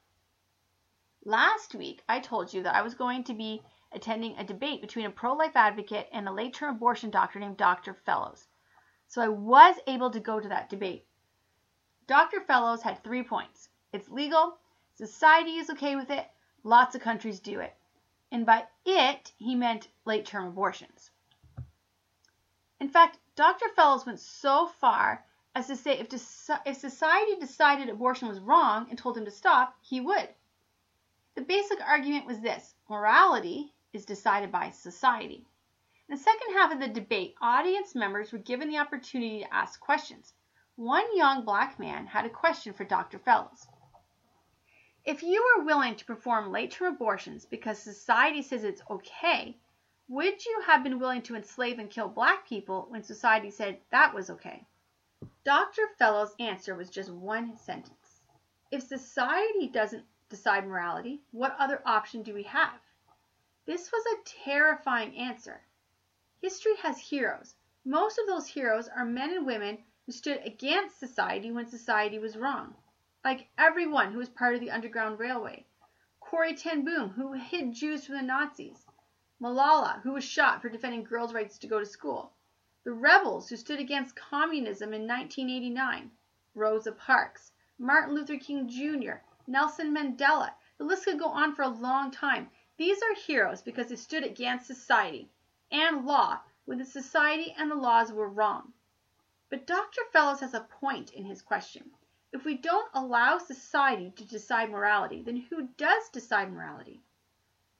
Last 1.26 1.76
week, 1.76 2.05
I 2.07 2.22
told 2.22 2.53
you 2.53 2.63
that 2.63 2.74
I 2.74 2.84
was 2.84 2.93
going 2.93 3.26
to 3.26 3.34
be 3.34 3.61
attending 3.91 4.38
a 4.38 4.45
debate 4.45 4.80
between 4.80 5.07
a 5.07 5.09
pro 5.09 5.34
life 5.34 5.57
advocate 5.57 6.07
and 6.13 6.26
a 6.26 6.32
late 6.32 6.53
term 6.53 6.78
abortion 6.78 7.09
doctor 7.09 7.38
named 7.38 7.57
Dr. 7.57 7.93
Fellows. 7.93 8.47
So 9.09 9.22
I 9.22 9.28
was 9.28 9.76
able 9.86 10.11
to 10.11 10.22
go 10.22 10.39
to 10.39 10.47
that 10.47 10.70
debate. 10.70 11.05
Dr. 12.07 12.39
Fellows 12.39 12.82
had 12.82 13.03
three 13.03 13.24
points 13.24 13.68
it's 13.91 14.07
legal, 14.07 14.57
society 14.93 15.57
is 15.57 15.70
okay 15.70 15.97
with 15.97 16.09
it, 16.09 16.26
lots 16.63 16.95
of 16.95 17.01
countries 17.01 17.41
do 17.41 17.59
it. 17.59 17.76
And 18.32 18.45
by 18.45 18.68
it, 18.86 19.34
he 19.36 19.53
meant 19.53 19.89
late 20.05 20.26
term 20.26 20.47
abortions. 20.47 21.11
In 22.80 22.90
fact, 22.90 23.20
Dr. 23.36 23.70
Fellows 23.70 24.06
went 24.06 24.20
so 24.20 24.68
far 24.68 25.26
as 25.56 25.68
to 25.68 25.78
say 25.78 25.98
if, 25.98 26.10
society 26.10 27.36
decided 27.40 27.88
abortion 27.88 28.28
was 28.28 28.40
wrong 28.40 28.88
and 28.90 28.98
told 29.00 29.18
him 29.18 29.24
to 29.24 29.32
stop, 29.32 29.78
he 29.82 30.02
would. 30.02 30.30
The 31.36 31.42
basic 31.42 31.80
argument 31.82 32.26
was 32.26 32.42
this 32.42 32.76
morality 32.90 33.74
is 33.94 34.06
decided 34.06 34.52
by 34.52 34.72
society. 34.72 35.46
In 36.08 36.16
the 36.16 36.22
second 36.22 36.54
half 36.54 36.74
of 36.74 36.80
the 36.80 36.88
debate, 36.88 37.36
audience 37.42 37.96
members 37.96 38.32
were 38.32 38.38
given 38.38 38.70
the 38.70 38.78
opportunity 38.78 39.40
to 39.40 39.54
ask 39.54 39.80
questions. 39.80 40.34
One 40.76 41.16
young 41.16 41.46
black 41.46 41.80
man 41.80 42.06
had 42.06 42.26
a 42.26 42.30
question 42.30 42.74
for 42.74 42.84
Dr. 42.84 43.18
Fellows. 43.18 43.66
If 45.06 45.24
you 45.24 45.42
are 45.42 45.64
willing 45.64 45.96
to 45.96 46.06
perform 46.06 46.52
late 46.52 46.72
term 46.72 46.94
abortions 46.94 47.46
because 47.46 47.80
society 47.80 48.42
says 48.42 48.66
it's 48.66 48.82
okay, 48.90 49.58
would 50.08 50.45
you 50.45 50.62
have 50.68 50.84
been 50.84 50.99
willing 50.99 51.24
to 51.24 51.36
enslave 51.36 51.80
and 51.80 51.89
kill 51.89 52.08
black 52.08 52.47
people 52.47 52.86
when 52.89 53.01
society 53.01 53.49
said 53.49 53.80
that 53.89 54.14
was 54.14 54.30
okay? 54.30 54.64
Dr. 55.43 55.82
Fellows' 55.97 56.36
answer 56.39 56.76
was 56.76 56.91
just 56.91 57.10
one 57.10 57.58
sentence. 57.58 58.22
If 58.72 58.84
society 58.84 59.68
doesn't 59.68 60.06
decide 60.30 60.68
morality, 60.68 61.22
what 61.32 61.56
other 61.58 61.82
option 61.86 62.22
do 62.22 62.34
we 62.34 62.43
have? 62.43 62.80
This 63.66 63.91
was 63.91 64.06
a 64.06 64.24
terrifying 64.43 65.16
answer. 65.18 65.62
History 66.39 66.76
has 66.78 66.99
heroes. 66.99 67.56
Most 67.84 68.20
of 68.20 68.28
those 68.28 68.45
heroes 68.45 68.88
are 68.88 69.06
men 69.06 69.32
and 69.32 69.45
women 69.45 69.84
who 70.06 70.12
stood 70.12 70.39
against 70.45 70.99
society 70.99 71.51
when 71.51 71.66
society 71.66 72.20
was 72.20 72.38
wrong, 72.38 72.76
like 73.24 73.49
everyone 73.58 74.12
who 74.12 74.20
was 74.20 74.30
part 74.30 74.53
of 74.53 74.62
the 74.62 74.70
Underground 74.70 75.18
Railway. 75.18 75.66
Corrie 76.20 76.56
ten 76.56 76.86
Boom, 76.86 77.10
who 77.10 77.34
hid 77.34 77.74
Jews 77.74 78.06
from 78.06 78.16
the 78.16 78.22
Nazis. 78.22 78.85
Malala, 79.42 80.02
who 80.04 80.14
was 80.14 80.24
shot 80.24 80.62
for 80.62 80.70
defending 80.70 81.04
girls' 81.04 81.34
rights 81.34 81.58
to 81.58 81.68
go 81.68 81.80
to 81.80 81.86
school. 81.86 82.32
The 82.86 82.94
rebels 82.94 83.50
who 83.50 83.58
stood 83.58 83.80
against 83.80 84.16
communism 84.16 84.94
in 84.94 85.08
1989. 85.08 86.12
Rosa 86.54 86.94
Parks. 86.94 87.52
Martin 87.78 88.16
Luther 88.16 88.38
King 88.38 88.70
Jr. 88.70 89.16
Nelson 89.46 89.94
Mandela. 89.94 90.54
The 90.78 90.86
list 90.86 91.04
could 91.04 91.20
go 91.20 91.28
on 91.28 91.54
for 91.54 91.64
a 91.64 91.68
long 91.68 92.12
time. 92.12 92.50
These 92.78 93.02
are 93.02 93.14
heroes 93.14 93.62
because 93.62 93.90
they 93.90 93.98
stood 93.98 94.24
against 94.24 94.68
society 94.68 95.30
and 95.70 96.06
law 96.06 96.40
when 96.64 96.78
the 96.78 96.86
society 96.86 97.54
and 97.58 97.70
the 97.70 97.76
laws 97.76 98.14
were 98.14 98.30
wrong. 98.30 98.72
But 99.50 99.68
Dr. 99.68 100.02
Fellows 100.14 100.40
has 100.40 100.54
a 100.54 100.62
point 100.62 101.12
in 101.12 101.26
his 101.26 101.42
question. 101.42 101.92
If 102.32 102.46
we 102.46 102.56
don't 102.56 102.90
allow 102.94 103.38
society 103.38 104.12
to 104.12 104.26
decide 104.26 104.70
morality, 104.70 105.22
then 105.22 105.38
who 105.38 105.68
does 105.76 106.10
decide 106.10 106.52
morality? 106.52 107.02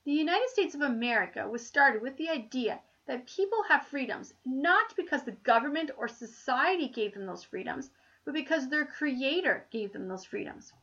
The 0.06 0.14
United 0.14 0.50
States 0.50 0.76
of 0.76 0.82
America 0.82 1.50
was 1.50 1.66
started 1.66 2.04
with 2.04 2.16
the 2.18 2.30
idea 2.30 2.80
that 3.08 3.26
people 3.26 3.64
have 3.64 3.88
freedoms 3.88 4.36
not 4.46 4.96
because 4.96 5.24
the 5.24 5.32
government 5.32 5.90
or 5.98 6.08
society 6.08 6.88
gave 6.88 7.16
them 7.16 7.26
those 7.26 7.44
freedoms, 7.44 7.90
but 8.24 8.36
because 8.36 8.70
their 8.70 8.86
creator 8.86 9.66
gave 9.72 9.94
them 9.94 10.08
those 10.08 10.24
freedoms. 10.24 10.74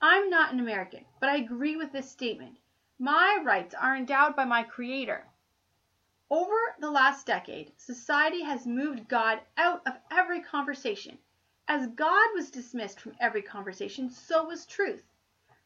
I'm 0.00 0.30
not 0.30 0.52
an 0.52 0.60
American, 0.60 1.04
but 1.18 1.28
I 1.28 1.38
agree 1.38 1.74
with 1.74 1.90
this 1.90 2.08
statement. 2.08 2.58
My 3.00 3.40
rights 3.42 3.74
are 3.74 3.96
endowed 3.96 4.36
by 4.36 4.44
my 4.44 4.62
Creator. 4.62 5.26
Over 6.30 6.76
the 6.78 6.92
last 6.92 7.26
decade, 7.26 7.72
society 7.78 8.42
has 8.42 8.64
moved 8.64 9.08
God 9.08 9.40
out 9.56 9.84
of 9.88 9.94
every 10.12 10.40
conversation. 10.40 11.18
As 11.66 11.88
God 11.88 12.28
was 12.32 12.52
dismissed 12.52 13.00
from 13.00 13.16
every 13.18 13.42
conversation, 13.42 14.08
so 14.08 14.44
was 14.44 14.66
truth. 14.66 15.02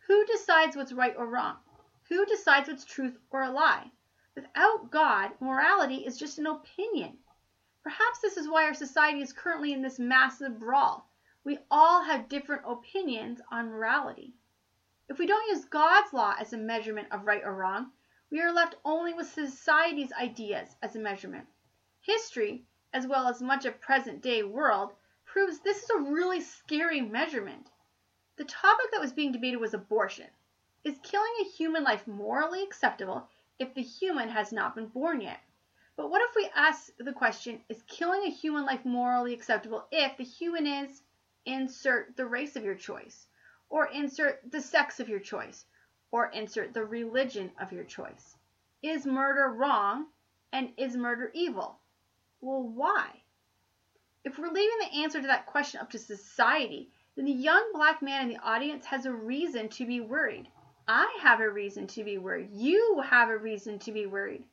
Who 0.06 0.24
decides 0.24 0.76
what's 0.76 0.94
right 0.94 1.14
or 1.14 1.26
wrong? 1.26 1.58
Who 2.12 2.26
decides 2.26 2.68
what's 2.68 2.84
truth 2.84 3.16
or 3.30 3.40
a 3.42 3.50
lie? 3.50 3.90
Without 4.34 4.90
God, 4.90 5.30
morality 5.40 6.04
is 6.04 6.18
just 6.18 6.38
an 6.38 6.46
opinion. 6.46 7.16
Perhaps 7.82 8.20
this 8.20 8.36
is 8.36 8.46
why 8.46 8.64
our 8.64 8.74
society 8.74 9.22
is 9.22 9.32
currently 9.32 9.72
in 9.72 9.80
this 9.80 9.98
massive 9.98 10.58
brawl. 10.58 11.10
We 11.42 11.60
all 11.70 12.02
have 12.02 12.28
different 12.28 12.64
opinions 12.66 13.40
on 13.50 13.70
morality. 13.70 14.34
If 15.08 15.18
we 15.18 15.26
don't 15.26 15.48
use 15.48 15.64
God's 15.64 16.12
law 16.12 16.34
as 16.38 16.52
a 16.52 16.58
measurement 16.58 17.08
of 17.12 17.26
right 17.26 17.42
or 17.42 17.54
wrong, 17.54 17.92
we 18.30 18.42
are 18.42 18.52
left 18.52 18.76
only 18.84 19.14
with 19.14 19.32
society's 19.32 20.12
ideas 20.12 20.76
as 20.82 20.94
a 20.94 20.98
measurement. 20.98 21.48
History, 22.02 22.66
as 22.92 23.06
well 23.06 23.26
as 23.26 23.40
much 23.40 23.64
of 23.64 23.80
present 23.80 24.20
day 24.20 24.42
world, 24.42 24.92
proves 25.24 25.60
this 25.60 25.82
is 25.82 25.88
a 25.88 25.98
really 25.98 26.42
scary 26.42 27.00
measurement. 27.00 27.70
The 28.36 28.44
topic 28.44 28.90
that 28.92 29.00
was 29.00 29.14
being 29.14 29.32
debated 29.32 29.56
was 29.56 29.72
abortion. 29.72 30.28
Is 30.84 30.98
killing 31.04 31.32
a 31.40 31.44
human 31.44 31.84
life 31.84 32.08
morally 32.08 32.64
acceptable 32.64 33.28
if 33.60 33.72
the 33.72 33.82
human 33.82 34.28
has 34.28 34.50
not 34.50 34.74
been 34.74 34.88
born 34.88 35.20
yet? 35.20 35.40
But 35.94 36.10
what 36.10 36.22
if 36.22 36.34
we 36.34 36.50
ask 36.56 36.90
the 36.98 37.12
question, 37.12 37.62
is 37.68 37.84
killing 37.86 38.24
a 38.24 38.30
human 38.30 38.64
life 38.64 38.84
morally 38.84 39.32
acceptable 39.32 39.86
if 39.92 40.16
the 40.16 40.24
human 40.24 40.66
is 40.66 41.02
insert 41.46 42.16
the 42.16 42.26
race 42.26 42.56
of 42.56 42.64
your 42.64 42.74
choice, 42.74 43.28
or 43.68 43.86
insert 43.86 44.50
the 44.50 44.60
sex 44.60 44.98
of 44.98 45.08
your 45.08 45.20
choice, 45.20 45.66
or 46.10 46.30
insert 46.30 46.74
the 46.74 46.84
religion 46.84 47.52
of 47.60 47.72
your 47.72 47.84
choice. 47.84 48.36
Is 48.82 49.06
murder 49.06 49.50
wrong 49.50 50.08
and 50.52 50.72
is 50.76 50.96
murder 50.96 51.30
evil? 51.32 51.78
Well, 52.40 52.62
why? 52.64 53.22
If 54.24 54.36
we're 54.36 54.50
leaving 54.50 54.78
the 54.80 55.02
answer 55.02 55.20
to 55.20 55.28
that 55.28 55.46
question 55.46 55.80
up 55.80 55.90
to 55.90 55.98
society, 56.00 56.90
then 57.14 57.26
the 57.26 57.32
young 57.32 57.70
black 57.72 58.02
man 58.02 58.22
in 58.22 58.28
the 58.30 58.42
audience 58.42 58.86
has 58.86 59.06
a 59.06 59.12
reason 59.12 59.68
to 59.68 59.86
be 59.86 60.00
worried. 60.00 60.48
I 60.88 61.18
have 61.20 61.40
a 61.40 61.48
reason 61.48 61.86
to 61.88 62.02
be 62.02 62.18
worried. 62.18 62.50
You 62.52 63.00
have 63.08 63.28
a 63.28 63.36
reason 63.36 63.78
to 63.80 63.92
be 63.92 64.06
worried. 64.06 64.44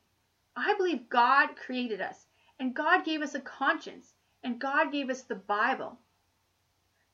I 0.56 0.76
believe 0.76 1.10
God 1.10 1.56
created 1.56 2.02
us, 2.02 2.28
and 2.60 2.76
God 2.76 3.04
gave 3.04 3.22
us 3.22 3.34
a 3.34 3.40
conscience, 3.40 4.14
and 4.44 4.60
God 4.60 4.92
gave 4.92 5.10
us 5.10 5.24
the 5.24 5.36
Bible. 5.36 5.98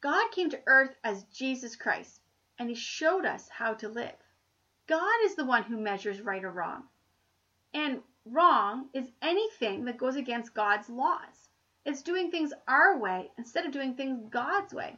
God 0.01 0.31
came 0.31 0.49
to 0.49 0.61
earth 0.67 0.95
as 1.03 1.23
Jesus 1.25 1.75
Christ, 1.75 2.21
and 2.59 2.69
he 2.69 2.75
showed 2.75 3.25
us 3.25 3.47
how 3.47 3.73
to 3.75 3.89
live. 3.89 4.15
God 4.87 5.23
is 5.23 5.35
the 5.35 5.45
one 5.45 5.63
who 5.63 5.77
measures 5.77 6.21
right 6.21 6.43
or 6.43 6.51
wrong. 6.51 6.83
And 7.73 8.01
wrong 8.25 8.89
is 8.93 9.11
anything 9.21 9.85
that 9.85 9.97
goes 9.97 10.15
against 10.15 10.53
God's 10.53 10.89
laws. 10.89 11.49
It's 11.85 12.01
doing 12.01 12.31
things 12.31 12.53
our 12.67 12.97
way 12.97 13.31
instead 13.37 13.65
of 13.65 13.71
doing 13.71 13.95
things 13.95 14.27
God's 14.29 14.73
way. 14.73 14.97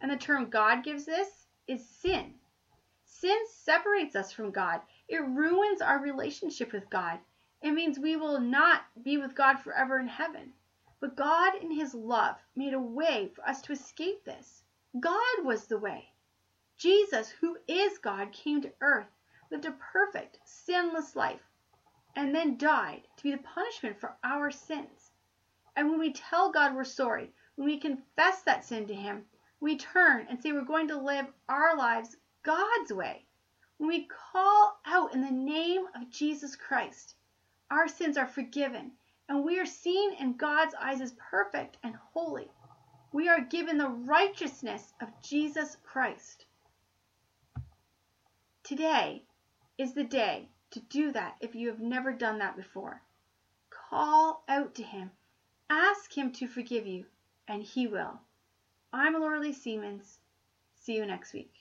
And 0.00 0.10
the 0.10 0.16
term 0.16 0.50
God 0.50 0.82
gives 0.84 1.04
this 1.04 1.46
is 1.66 1.86
sin. 1.88 2.34
Sin 3.18 3.46
separates 3.48 4.14
us 4.14 4.30
from 4.30 4.50
God. 4.50 4.82
It 5.08 5.24
ruins 5.24 5.80
our 5.80 5.98
relationship 5.98 6.70
with 6.70 6.90
God. 6.90 7.18
It 7.62 7.70
means 7.70 7.98
we 7.98 8.14
will 8.14 8.38
not 8.38 8.84
be 9.02 9.16
with 9.16 9.34
God 9.34 9.56
forever 9.56 9.98
in 9.98 10.06
heaven. 10.06 10.52
But 11.00 11.16
God 11.16 11.54
in 11.54 11.70
his 11.70 11.94
love 11.94 12.36
made 12.54 12.74
a 12.74 12.78
way 12.78 13.28
for 13.28 13.48
us 13.48 13.62
to 13.62 13.72
escape 13.72 14.22
this. 14.24 14.62
God 15.00 15.44
was 15.44 15.66
the 15.66 15.78
way. 15.78 16.12
Jesus, 16.76 17.30
who 17.30 17.56
is 17.66 17.96
God, 17.96 18.32
came 18.32 18.60
to 18.60 18.74
earth, 18.82 19.16
lived 19.50 19.64
a 19.64 19.72
perfect, 19.72 20.38
sinless 20.44 21.16
life, 21.16 21.48
and 22.16 22.34
then 22.34 22.58
died 22.58 23.08
to 23.16 23.22
be 23.22 23.30
the 23.30 23.38
punishment 23.38 23.98
for 23.98 24.14
our 24.24 24.50
sins. 24.50 25.10
And 25.74 25.88
when 25.88 25.98
we 25.98 26.12
tell 26.12 26.52
God 26.52 26.74
we're 26.74 26.84
sorry, 26.84 27.32
when 27.54 27.66
we 27.66 27.78
confess 27.78 28.42
that 28.42 28.66
sin 28.66 28.86
to 28.88 28.94
Him, 28.94 29.24
we 29.58 29.78
turn 29.78 30.26
and 30.28 30.38
say 30.38 30.52
we're 30.52 30.66
going 30.66 30.88
to 30.88 31.00
live 31.00 31.32
our 31.48 31.74
lives 31.74 32.18
God's 32.46 32.92
way. 32.92 33.24
When 33.78 33.88
we 33.88 34.06
call 34.32 34.78
out 34.86 35.12
in 35.12 35.20
the 35.20 35.32
name 35.32 35.84
of 35.96 36.10
Jesus 36.10 36.54
Christ, 36.54 37.16
our 37.72 37.88
sins 37.88 38.16
are 38.16 38.28
forgiven 38.28 38.92
and 39.28 39.44
we 39.44 39.58
are 39.58 39.66
seen 39.66 40.12
in 40.12 40.36
God's 40.36 40.72
eyes 40.80 41.00
as 41.00 41.16
perfect 41.18 41.76
and 41.82 41.96
holy. 42.14 42.48
We 43.12 43.28
are 43.28 43.40
given 43.40 43.78
the 43.78 43.88
righteousness 43.88 44.94
of 45.00 45.08
Jesus 45.22 45.76
Christ. 45.82 46.46
Today 48.62 49.24
is 49.76 49.94
the 49.94 50.04
day 50.04 50.48
to 50.70 50.78
do 50.78 51.10
that 51.12 51.34
if 51.40 51.56
you 51.56 51.66
have 51.66 51.80
never 51.80 52.12
done 52.12 52.38
that 52.38 52.56
before. 52.56 53.02
Call 53.70 54.44
out 54.48 54.76
to 54.76 54.84
Him, 54.84 55.10
ask 55.68 56.16
Him 56.16 56.30
to 56.34 56.46
forgive 56.46 56.86
you, 56.86 57.06
and 57.48 57.64
He 57.64 57.88
will. 57.88 58.20
I'm 58.92 59.14
Laura 59.14 59.40
Lee 59.40 59.52
Siemens. 59.52 60.20
See 60.76 60.94
you 60.94 61.06
next 61.06 61.32
week. 61.32 61.55